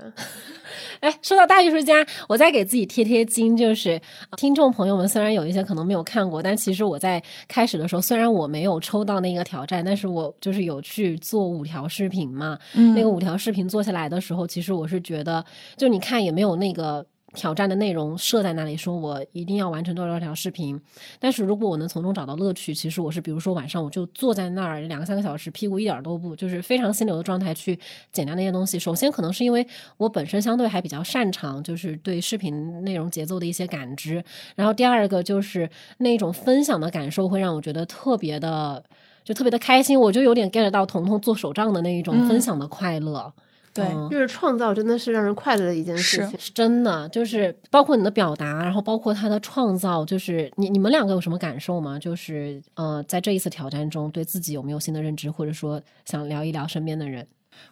[1.01, 3.91] 哎，说到大艺术家，我再给自己贴贴金，就是
[4.31, 12.57] 呃听众朋友们虽然有一些可能没有看过，但其实我在开始的时候，虽然我没有抽到那个挑战，但是我就是有去做五条视频嘛。
[12.73, 15.45] 嗯那个五条视频做下来的时候，其实我是觉得，
[15.77, 17.05] 就你看也没有那个。
[17.35, 20.79] 挑战的内容设在那里，说我一定要完成多少条视频。
[21.19, 27.77] 但是如果我能从中找到乐趣，其实我是，比如说晚上我就坐在那儿两三个小时，屁股一点儿都不，就是非常心流的状态去
[28.11, 28.79] 剪掉那些东西。
[28.79, 29.67] 首先可能是因为
[29.97, 34.23] 我本身相对还比较擅长，就是对视频内容节奏的一些感知。
[34.55, 38.83] 然后第二个就是那种分享的感受，会让我觉得特别的，
[39.23, 39.99] 就特别的开心。
[39.99, 43.33] 我就有点 get 到彤彤做手账的那一种嗯分享的快乐。
[43.75, 46.39] 对嗯就是创造真的是让人快乐的一件事情。
[46.39, 51.99] 是真的，就是包括你的表达，然后包括他的创造，就是你你们两个有什么感受吗？
[51.99, 57.27] 就是呃，在这一次挑战中，对自己有没有新的认知，或者说想聊一聊身边的人？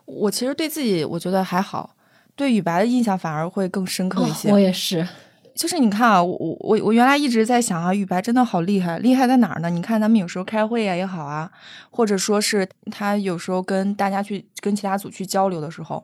[0.05, 1.95] 我其实对自己我觉得还好，
[2.35, 4.49] 对雨白的印象反而会更深刻一些。
[4.49, 5.07] 哦我也是，
[5.55, 9.69] 就是你看啊，我我我原来一直在想啊，雨白真的好厉害，厉害在哪儿呢？
[9.69, 11.51] 你看他们有时候开会啊也好啊，
[11.91, 16.03] 或者说是他有时候跟大家去跟其他组去交流的时候，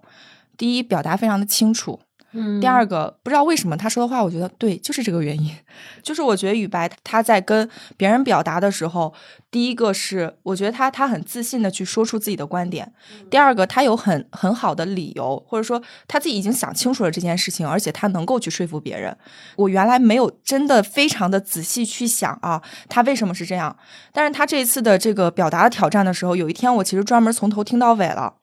[0.58, 2.00] 第一表达非常的清楚，
[2.32, 5.56] 嗯第二个不知道为什么他说的话，我觉得对，就是这个原因。
[6.04, 7.68] 就是我觉得雨白他在跟
[7.98, 9.14] 别人表达的时候，
[9.50, 12.92] 第一个是我觉得他他很自信的去说出自己的观点，
[13.30, 19.16] 第二个他有很很好的理由，或者说他自己已经想清楚了这件事情，而且他能够去说服别人。
[19.56, 23.76] 我原来没有真的非常的仔细去想啊，他为什么是这样？
[24.14, 28.36] 但是他这一次的这个表达的挑战的时候，有一天我其实专门从头听到尾了。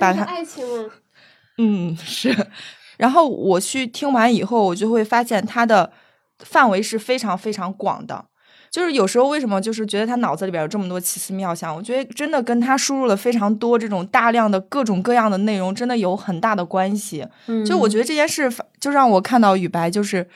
[0.00, 0.90] 把他爱情吗？
[1.58, 2.34] 嗯，是。
[2.96, 5.92] 然后我去听完以后，我就会发现他的
[6.38, 8.24] 范围是非常非常广的。
[8.70, 11.72] 就是有时候为什么就是觉得他脑子里边有这么多奇思妙想？
[11.72, 17.24] 我觉得真的跟他输入了非常多这种大量的各种各样的内容，真的有很大的关系。
[17.64, 20.26] 就我觉得这件事，就让我看到雨白就是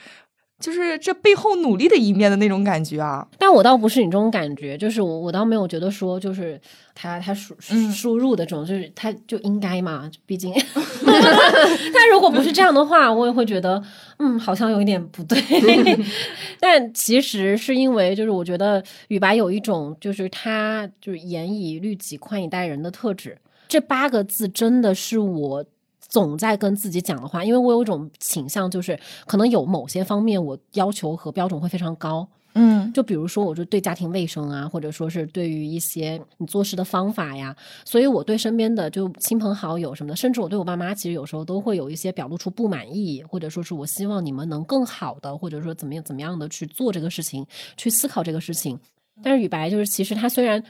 [0.59, 3.25] 就是这背后努力的一面的那种感觉啊。
[3.37, 6.59] 但我倒不是你这种感觉，就是我我倒没有觉得说，就是
[6.93, 10.53] 他他输嗯输入的这种，就是他就应该嘛，毕竟
[11.03, 13.81] 他如果不是这样的话，我也会觉得
[14.17, 15.39] 嗯，好像有一点不对。
[16.59, 23.37] 但其实是因为，就是我觉得雨白有一种，就是他就是严以律己、宽以待人的特质。
[23.67, 25.63] 这八个字真的是我
[26.09, 32.27] 总在跟自己讲的话，因为我有一种倾向，就是可能有某些方面我要求和标准会非常高。
[32.55, 37.55] 嗯就比如说，我就对家庭卫生啊，或者说是对于一些你做事的方法呀，
[37.85, 47.45] 所以我对身边的就亲朋好友什么的，甚至我对我爸妈，其实有时候都会有一些表露出不满意，或者说是我希望你们能更好的，或者说怎么样怎么样的去做这个事情，
[47.77, 48.77] 去思考这个事情。
[49.21, 50.61] 但是雨白就是其实他虽然。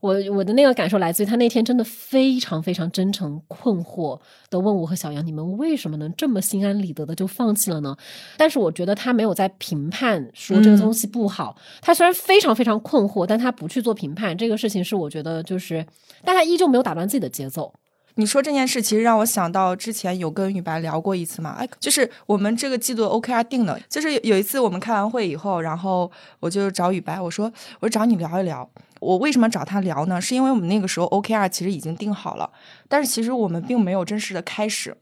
[0.00, 4.18] 我我的那个感受来自于他那天真的非常非常真诚、困惑
[4.50, 7.96] 的问我和小杨：“你们为什么能这么心安理得的就放弃了呢？”
[8.38, 11.56] 但是我觉得他没有在评判说这个东西不好。
[11.80, 15.84] 他虽然非常非常困惑，但他不去做评判，这个事情是我觉得就是，
[16.24, 17.72] 但他依旧没有打乱自己的节奏。
[18.14, 21.54] 你说这件事其实让我想到之前有跟雨白聊过一次嘛？
[21.56, 28.68] 哎，就是我们这个季度的 OKR 定的，就是有一次我们开完会以后，然后我就找雨白，我说我找你聊一聊。
[29.00, 30.20] 我为什么找他聊呢？
[30.20, 32.50] 是因为我们那个时候 OKR 其实已经定好了，
[32.88, 34.96] 但是其实我们并没有正式的开始。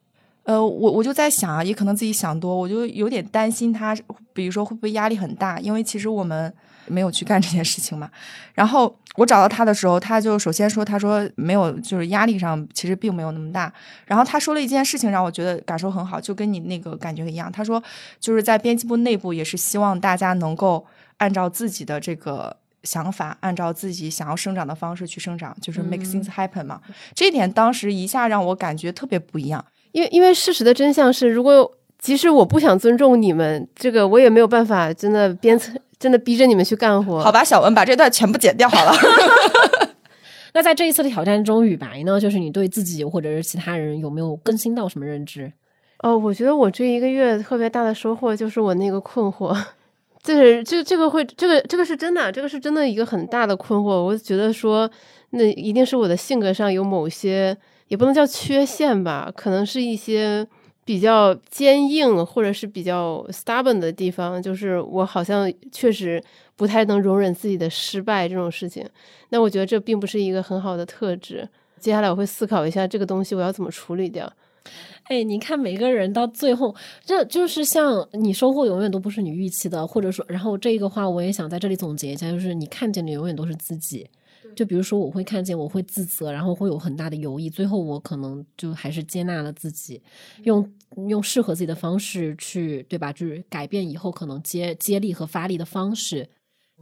[0.45, 3.97] 呃，我我就在想啊，也可能自己想多，我就有点担心他，
[4.33, 5.59] 比如说会不会压力很大？
[5.59, 6.55] 因为其实我们
[6.87, 8.09] 没有去干这件事情嘛。
[8.55, 13.73] 然后我找到他的时候，他就首先说，他说没有，就是压力上其实并没有那么大。
[14.05, 17.51] 然后他说了一件事情，让我觉得感受很好，就跟你那个感觉一样。
[17.51, 17.83] 他说
[18.21, 20.87] 就是在编辑部内部也是希望大家能够
[21.17, 22.57] 按照自己的这个。
[22.87, 26.80] 想法按照自己想要生长的方式去生长，就是 make things happen 嘛。
[27.14, 29.62] 这一点当时一下让我感觉特别不一样，
[29.93, 37.22] 因为因为事实的真相是，如果即使我不想尊重你们，这个我也没有办法真的鞭策，真的逼着你们去干活。
[37.22, 38.93] 好吧，小文把这段全部剪掉好了。
[40.55, 45.53] 那在这一次的挑战中，雨白呢，就是你对自己或者是其他人有没有更新到什么认知？
[45.99, 49.55] 哦，我觉得我这一个月特别大的收获就是我那个困惑。
[50.27, 54.03] 就是这这个会这个这个是真的，这个是真的一个很大的困惑。
[54.03, 54.91] 我觉得说，
[55.31, 57.57] 那一定是我的性格上有某些，
[57.87, 60.45] 也不能叫缺陷吧，可能是一些
[60.85, 64.43] 比较坚硬或者是比较 stubborn 的地方。
[64.43, 66.20] 就是我好像确实
[66.57, 68.85] 不太能容忍自己的失败这种事情。
[69.29, 71.49] 那我觉得这并不是一个很好的特质。
[71.79, 74.29] 接下来我会思考一下这个东西我要怎么处理掉。
[75.09, 84.09] 哎，你看每个人到最后，这就是像你收获永远都不是你预期的，或者说，然后这个话我也想在这里总结一下，就是你看见的永远都是自己。
[84.55, 90.01] 就比如说，我会看见，我会自责，然后会有很大的犹豫，最后我可能就还是接纳了自己，
[90.45, 90.73] 用
[91.09, 93.13] 用适合自己的方式去，对吧？
[93.13, 96.27] 就是改变以后可能接接力和发力的方式。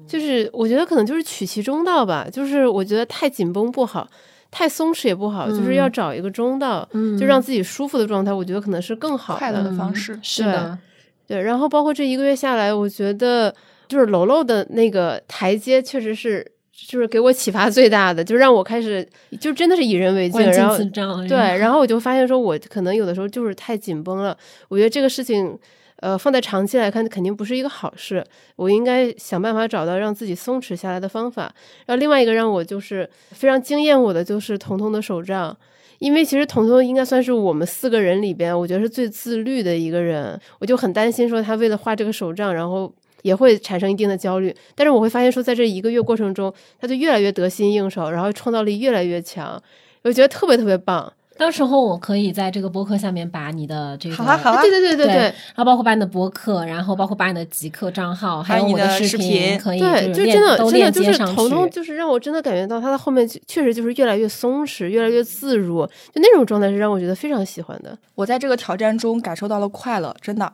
[0.06, 4.08] 就是我觉得可能就是取其中道吧，就是我觉得太紧绷不好。
[4.56, 6.88] 太松弛也不好，就是要找一个中道，
[7.18, 8.32] 就让自己舒服的状态。
[8.32, 10.16] 我觉得可能是更好的方式。
[10.22, 10.78] 是的，
[11.26, 11.40] 对。
[11.42, 13.52] 然后包括这一个月下来，我觉得
[13.88, 19.04] 就是楼楼的那个台阶，确实是就是给我启发最大的，就让我开始
[19.40, 20.40] 就真的是以人为镜。
[20.52, 20.78] 然后
[21.26, 24.38] 对，然后我就发现说，我可能有的时候就是太紧绷了。
[24.68, 25.58] 我觉得这个事情。
[26.04, 28.22] 呃，放在长期来看，肯定不是一个好事。
[28.56, 31.44] 我应该想办法找到让自己松弛下来的方法。
[31.86, 35.56] 然后另外一个让我就是非常惊艳我的，就是彤彤的手账，
[36.00, 40.38] 因为其实彤彤应该算是我们四个人里边，我觉得是最自律的一个人。
[40.58, 42.92] 我就很担心说他为了画这个手账，然后
[43.22, 44.54] 也会产生一定的焦虑。
[44.74, 49.58] 但是我会发现说，在这一个月过程中，他就越来越得心应手，然后创造力越来越强，
[50.02, 51.10] 我觉得特别特别棒。
[51.36, 61.34] 到时候我可以在这个播客下面把你的这个好啊好啊，对对对对对，然后包括把你的播客，然后包括把你的极客账号，还有我的视频，可以对，就真的都链接上去。
[61.34, 67.96] 彤彤就是让我真的感觉到他的后面确实就是越来越松弛，越来越自如，就那种状态是让我觉得非常喜欢的。
[68.14, 70.52] 我在这个挑战中感受到了快乐，真的。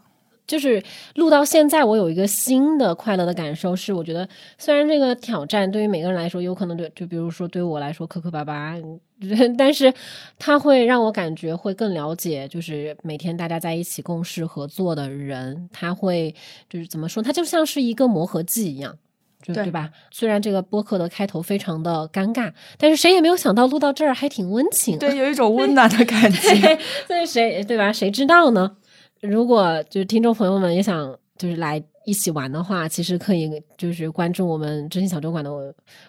[0.50, 0.82] 就是
[1.14, 4.28] 录到现在，我有一个新的快乐的感受，是我觉得
[4.58, 8.74] 虽然这个挑战对于每个人来说，有可能对，就比如说对我来说磕磕巴巴，
[9.56, 9.94] 但是
[10.40, 16.34] 它会让我感觉会更了解，就是每天大家在一起共事合作的人，他会
[16.68, 18.96] 就是怎么说，它就像是一个磨合剂一样，
[19.40, 19.90] 就对吧？
[20.10, 27.92] 虽然这个播客的开头非常的尴尬，但是谁也没有想到录到这儿还挺温情，对，有一种温暖的感觉， 对谁对吧？
[27.92, 28.76] 谁知道呢？
[29.20, 35.50] 如果就是听众朋友们也想就是来一起玩的话，其实可以就是关注我们知心小酒馆的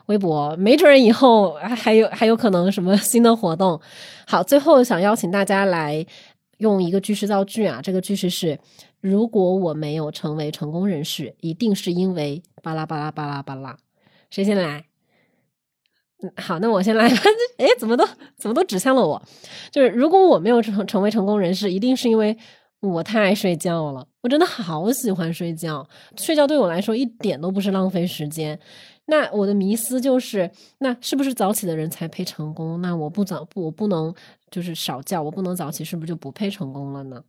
[0.06, 3.80] 微博，没准以后还有还有可能什么 新的活动。
[4.26, 6.06] 好，最后想邀请大家来
[6.60, 8.58] 用一个句式造句啊，这个句式是：
[9.02, 13.78] 如果我没有成为成功人士，一定是因为巴拉巴拉巴拉巴拉。
[14.30, 14.86] 谁先来？
[16.24, 17.10] 嗯，好，那我先来。
[17.58, 18.08] 哎，怎么都
[18.38, 19.22] 怎么都指向了我？
[19.70, 22.38] 就是如果我没有成成为成功人士，一定是因为。
[22.82, 25.88] 我太爱睡觉了，我真的好喜欢睡觉。
[26.18, 28.60] 睡觉对我来说一点都不是浪费时间。
[29.06, 32.82] 那我的迷思就是，那是不是早起的人才配成功？
[32.82, 34.14] 那我不早，我不能
[34.50, 37.24] 就是少觉，我不能早起，是不是就不配成功了呢？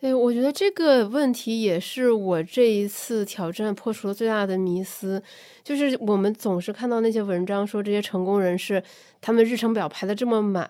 [0.00, 5.22] 对，我觉得这个问题也是我这一次挑战破除了最大的迷思，
[5.62, 8.82] 就是我们总是看到那些文章说这些成功人士，
[9.22, 10.68] 他们日程表排的这么满，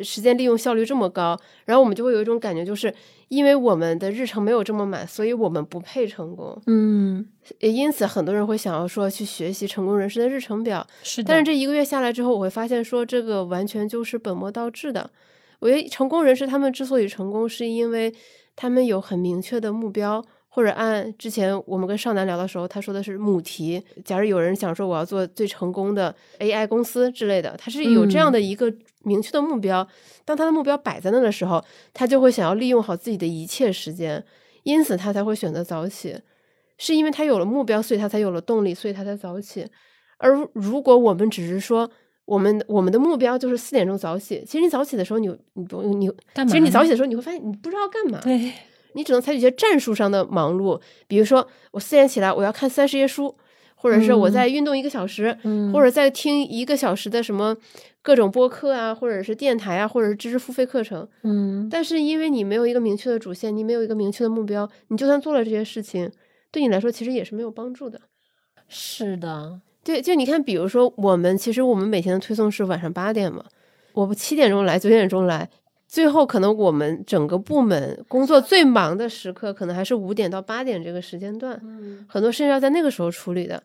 [0.00, 2.94] 时间利用效率这么高，然后我们就会有一种感觉，就是
[3.28, 6.58] 因为我们的日程没有这么满，所以我们不配成功。
[6.66, 7.26] 嗯，
[7.58, 11.26] 也因此很多人会想要说去学习成功人士的日程表，是的。
[11.28, 15.10] 但是这一个月下来之后，我会发现说这个完全就是本末倒置的。
[15.58, 18.10] 我觉得成功人士他们之所以成功，是因为
[18.60, 23.82] 他们有很明确的目标，或者按之前我们跟少南聊的时候，他说的是母题。
[24.04, 28.70] 假如有人想说我要做最成功的 AI 公司之类的，他是有这样的一个
[29.02, 29.88] 明确的目标。
[30.26, 34.22] 当他的目标摆在那的时候，他就会想要利用好自己的一切时间，
[34.64, 36.14] 因此他才会选择早起，
[36.76, 39.66] 是因为他有了目标，所以他才有了动力，所以他才早起。
[40.18, 41.90] 而如果我们只是说，
[42.30, 44.44] 我们我们的目标就是四点钟早起。
[44.46, 46.08] 其实你早起的时候，你你不你，
[46.46, 48.20] 其实你早起的时候，你会发现你不知道干嘛。
[48.22, 48.52] 对，
[48.94, 53.36] 你只能采取一些战术上的忙碌，比如说我四点起来，我要看三十页书，
[53.74, 55.36] 或者是我在运动一个小时，
[55.72, 57.56] 或者在听一个小时的什么
[58.00, 61.08] 各种播客啊，或者是电台啊，或者是知识付费课程。
[61.24, 66.08] 嗯，但是因为你没有一个明确的主线，你没有一个明确的目标，你就算做了这些事情，
[66.52, 68.00] 对你来说其实也是没有帮助的。
[68.68, 69.60] 是的。
[69.82, 73.42] 对，就你看，比如说我们其实我们每天的推送是晚上八点嘛，
[73.94, 75.48] 我们七点钟来，九点钟来，
[75.88, 83.62] 最后可能我们整个部门工作最忙的时刻，可能还是五点到八点这个时间段，嗯，很多事情要在那个时候处理的。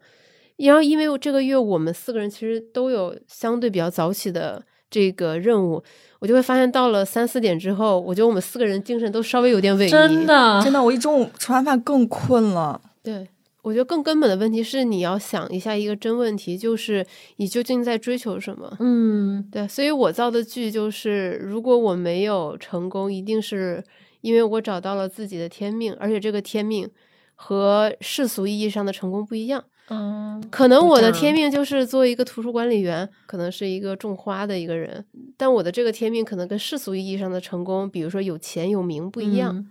[0.55, 5.83] 然后因为这个月我们四个人其实都有相对比较早起的这个任务，
[6.19, 12.79] 我就会发现到了三四点之后，我觉得我们四个人精神都稍微有点萎靡，真的，真的，我一中午吃完饭更困了。
[13.03, 13.27] 对。
[13.65, 17.03] 我觉得更根本的问题是，你要想一下一个真问题，就是
[17.37, 18.77] 你究竟在追求什么？
[18.79, 19.67] 嗯，对。
[19.67, 23.83] 所以我造的剧就是：如果我没有成功，一定是
[24.21, 26.87] 因为我找到了自己的天命，而且这个天命
[27.33, 29.63] 和世俗意义上的成功不一样。
[29.89, 35.03] 嗯，可能我的天命就是做一个图书管理员，可能是一个种花的一个人，
[35.37, 39.65] 但我的这个天命可能跟世俗意义上的成功，比如说有钱有名不一样。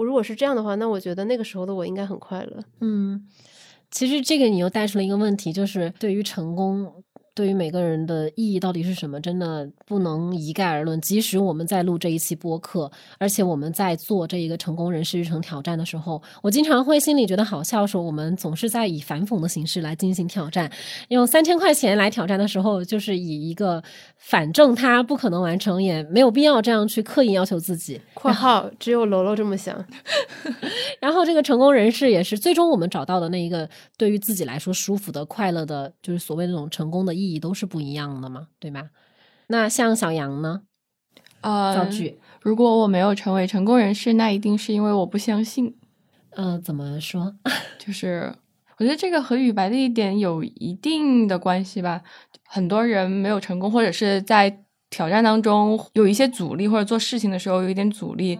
[0.00, 2.64] 我如果是这样的话，那我觉得那个时候的我应该很快乐。
[2.80, 3.28] 嗯，
[3.90, 7.04] 其实这个你又带出了一个问题，就是对于成功。
[7.34, 11.00] 对于每个人的意义到底是什么，真的不能一概而论。
[11.00, 20.70] 即使我们在录这一期播客，而且我们在做这一个成功人士日程挑战的时候，我经常会心里觉得好笑，说我们总是在以反讽的形式来进行挑战。
[21.08, 23.82] 用三千块钱来挑战的时候，就是以一个
[24.16, 28.00] 反正他不可能完成，也没有必要这样去刻意要求自己。
[28.12, 29.82] （括号只有楼楼这么想
[31.00, 37.19] ）然后这个成功人士也是最终我们找到的那一个对于自己来说舒服的、快乐的，就是所谓那种成功的。
[37.20, 38.90] 意义都是不一样的嘛，对吧？
[39.48, 40.62] 那像小杨呢？
[41.42, 42.18] 呃，造句。
[42.40, 45.76] 如果我没有成为成功人士，那一定是因为我不相信。
[46.30, 47.34] 呃，怎么说？
[47.78, 48.34] 就是
[48.78, 52.02] 我觉得这个和雨白的一点有一定的关系吧。
[52.46, 58.38] 很多人没有成功，或者是在挑战当中有一些阻力，或者做事情的时候有一点阻力，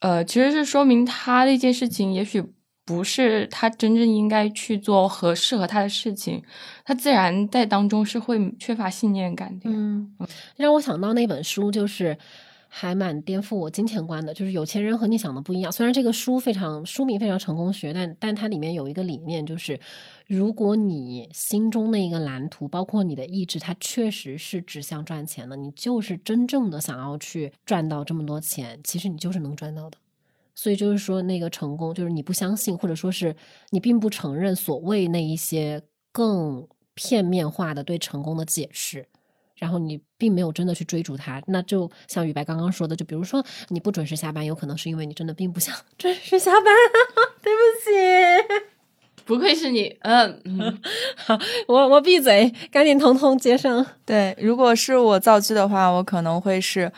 [0.00, 2.44] 呃，其实是说明他的一件事情也许。
[2.84, 6.42] 不是他真正应该去做和适合他的事情，
[6.84, 9.70] 他自然在当中是会缺乏信念感的。
[9.70, 10.14] 嗯，
[10.56, 12.18] 让我想到那本书，就是
[12.68, 15.70] 还蛮颠覆我金钱观的，就是《有钱人和你想的不一样》。
[15.74, 19.78] 虽然这个书非常书名非常成功学，但但它里面有一个理念，就是
[20.26, 29.98] 如果你心中的一个蓝图，包括你的意志，它确实是指向赚钱的，你就是真正的想要去赚到这么多钱，其实你就是能赚到的。
[30.54, 33.34] 所以就是说，那个成功就是你不相信，或者说是
[33.70, 35.82] 你并不承认所谓那一些
[36.12, 39.06] 更片面化的对成功的解释，
[39.56, 41.42] 然后你并没有真的去追逐它。
[41.46, 46.64] 那就像雨白刚刚说的，就比如说你不准时下班，有可能是因为你真的并不想 准时下班。
[47.42, 48.62] 对不起，
[49.24, 49.96] 不愧是你。
[50.00, 50.78] 嗯，
[51.16, 53.84] 好，我我闭嘴，赶紧通通接上。
[54.04, 56.92] 对，如果是我造句的话，我可能会是。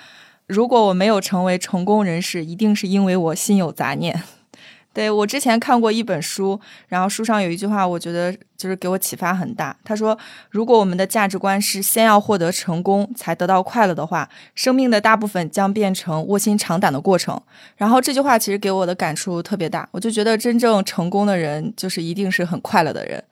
[0.47, 4.23] 如果我没有成为成功人士，一定是因为我心有杂念。
[4.93, 9.77] 对我之前看过一本书，然后书上有一句话，我觉得就是给我启发很大。
[9.83, 10.17] 他说
[10.51, 17.41] ：“如果我们的价值观是先要获得成功才得到快乐的话，生命的大部分将变成卧薪尝胆的过程。”
[17.77, 23.25] 然后这句话其实给我的感触特别大，我就觉得真正成功的人就是一定是很快乐的人。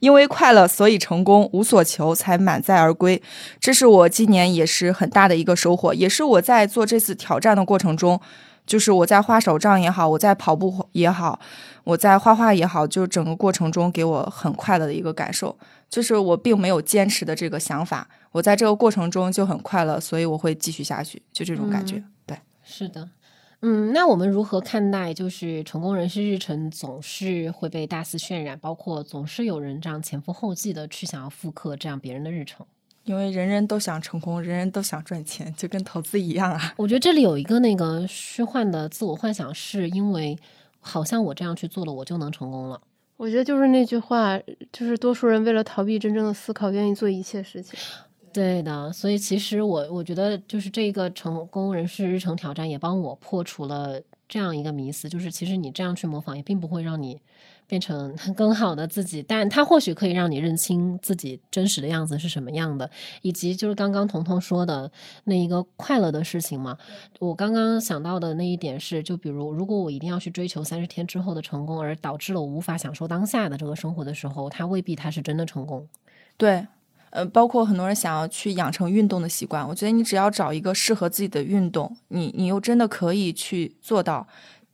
[0.00, 3.22] 因为快乐，所以成功；无所求，才满载而归。
[3.60, 8.20] 这是我今年也是很大的一个收获，也是我在做这次挑战的过程中，
[8.66, 11.38] 就是我在画手账也好，我在跑步也好，
[11.84, 15.56] 我在画画也好，就整个过程中给我很快乐的一个感受。
[15.88, 22.00] 就是我并没有坚持的这个想法，我在这个过程中就很快乐，所以我会继续下去，就这种感觉。
[22.24, 23.08] 对，是的。
[23.62, 32.66] 嗯，那我们如何看待就是成功人士日程总是会被大肆渲染，包括总是有人这样前赴后继的去想要复刻这样别人的日程？
[33.04, 36.74] 因为人人都想成功，人人都想赚钱，就跟投资一样啊。
[36.76, 40.38] 我觉得这里有一个那个虚幻的自我幻想，是因为
[40.80, 42.80] 好像我这样去做了，我就能成功了。
[43.16, 44.38] 我觉得就是那句话，
[44.72, 47.78] 就是多数人为了逃避真正的思考，愿意做一切事情。
[48.32, 57.20] 对的，所以其实我我觉得就是这个成功人士日程挑战也帮我破除了这样一个迷思，就是其实你这样去模仿也并不会让你
[57.66, 62.88] 变成更好的自己，但它或许可以让你认清自己真实的样子是什么样的，
[63.22, 64.88] 以及就是刚刚彤彤说的
[65.24, 66.78] 那一个快乐的事情嘛。
[67.18, 75.88] 我刚刚想到的那一点是，就比如如果我一定要去追求三十天之后的成功，而导致了我无法享受当下的这个生活的时候，它未必它是真的成功。
[76.36, 76.64] 对。
[77.10, 84.26] 呃，包括很多人想要去养成运动的习惯，我觉得你只要找一个适合自己的运动，你你又真的可以去做到。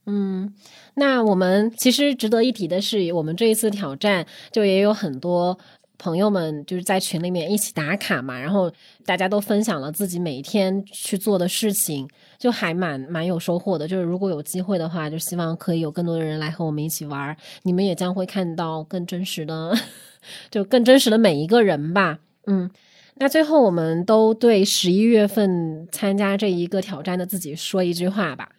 [0.07, 0.55] 嗯，
[0.95, 5.59] 那我们其实值得一提的是，我们这一次挑战就也有很多
[5.99, 8.71] 朋友们就是在群里面一起打卡嘛，然后
[9.05, 12.09] 大家都分享了自己每一天去做的事情，
[12.39, 13.89] 就还蛮蛮有收获的。
[13.89, 19.75] 就是如果有机会的话，就希望可以有更多的人来和我们一起玩，你们也将会看到更真实的，
[20.53, 22.19] 就更真实的每一个人吧。
[22.47, 22.71] 嗯，
[23.17, 28.51] 那最后我们都对十一月份参加这一个挑战的自己说一句话吧。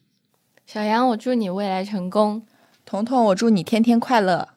[0.66, 2.42] 小杨，我祝你未来成功；
[2.86, 4.50] 彤彤，我祝你天天快乐。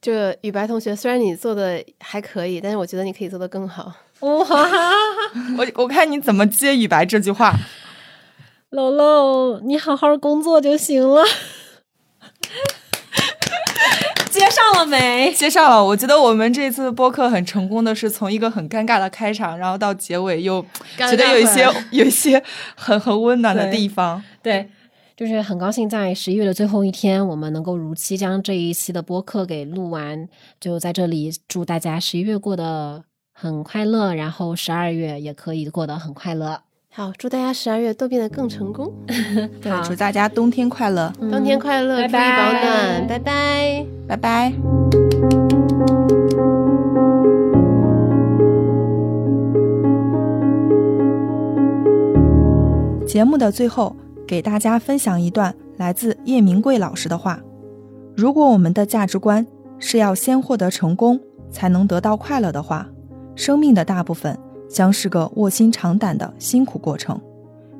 [0.00, 3.92] 这雨白同学，虽然你做的还可以，但是我觉得你可以做的更好。
[4.20, 4.28] 哇，
[5.58, 7.54] 我我看你怎么接雨白这句话。
[8.70, 11.22] 楼楼，你好好工作就行了。
[14.30, 15.32] 接上了没？
[15.32, 15.84] 介绍了。
[15.84, 20.64] 我觉得我们这次播客很成功的是从一个很尴尬的开场，然后到结尾又
[20.96, 22.42] 觉得有一些 有一些
[22.74, 24.22] 很很温暖的地方。
[24.42, 24.68] 对，
[25.16, 30.28] 就是很高兴在十一月的最后一天，我们能够如期将这一期的播客给录完。
[30.60, 36.60] 就在这里祝大家十一月过得很快乐，然后十二月也可以过得很快乐。
[36.96, 38.94] 好，祝大家十二月都变得更成功。
[39.68, 44.52] 好，祝大家冬天快乐，冬天快乐，注意保暖，拜拜，拜拜。
[53.04, 57.40] 节目的最后，给大家分享一段来自叶明贵老师的话：
[58.16, 59.44] 如果我们的价值观
[59.80, 61.18] 是要先获得成功，
[61.50, 62.86] 才能得到快乐的话，
[63.34, 64.38] 生命的大部分。
[64.74, 67.18] 将是个卧薪尝胆的辛苦过程。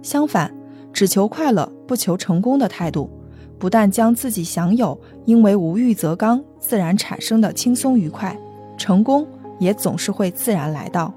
[0.00, 0.54] 相反，
[0.92, 3.10] 只求快乐不求成功的态度，
[3.58, 8.38] 不但将自己享有因为无欲则刚自然产生的轻松愉快，
[8.78, 9.26] 成功
[9.58, 11.12] 也总是会自然来到。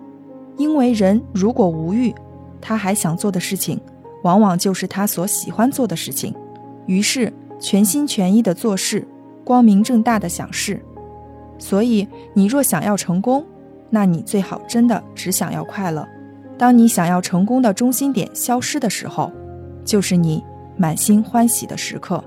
[0.57, 2.11] 因为人如果无欲，
[2.59, 3.79] 他还想做的事情，
[4.23, 6.33] 往往就是他所喜欢做的事情。
[6.87, 9.07] 于是全心全意的做事，
[9.43, 10.83] 光明正大的想事。
[11.59, 13.45] 所以，你若想要成功，
[13.89, 16.07] 那你最好真的只想要快乐。
[16.57, 19.31] 当你想要成功的中心点消失的时候，
[19.85, 20.43] 就是你
[20.75, 22.23] 满心欢喜的时刻。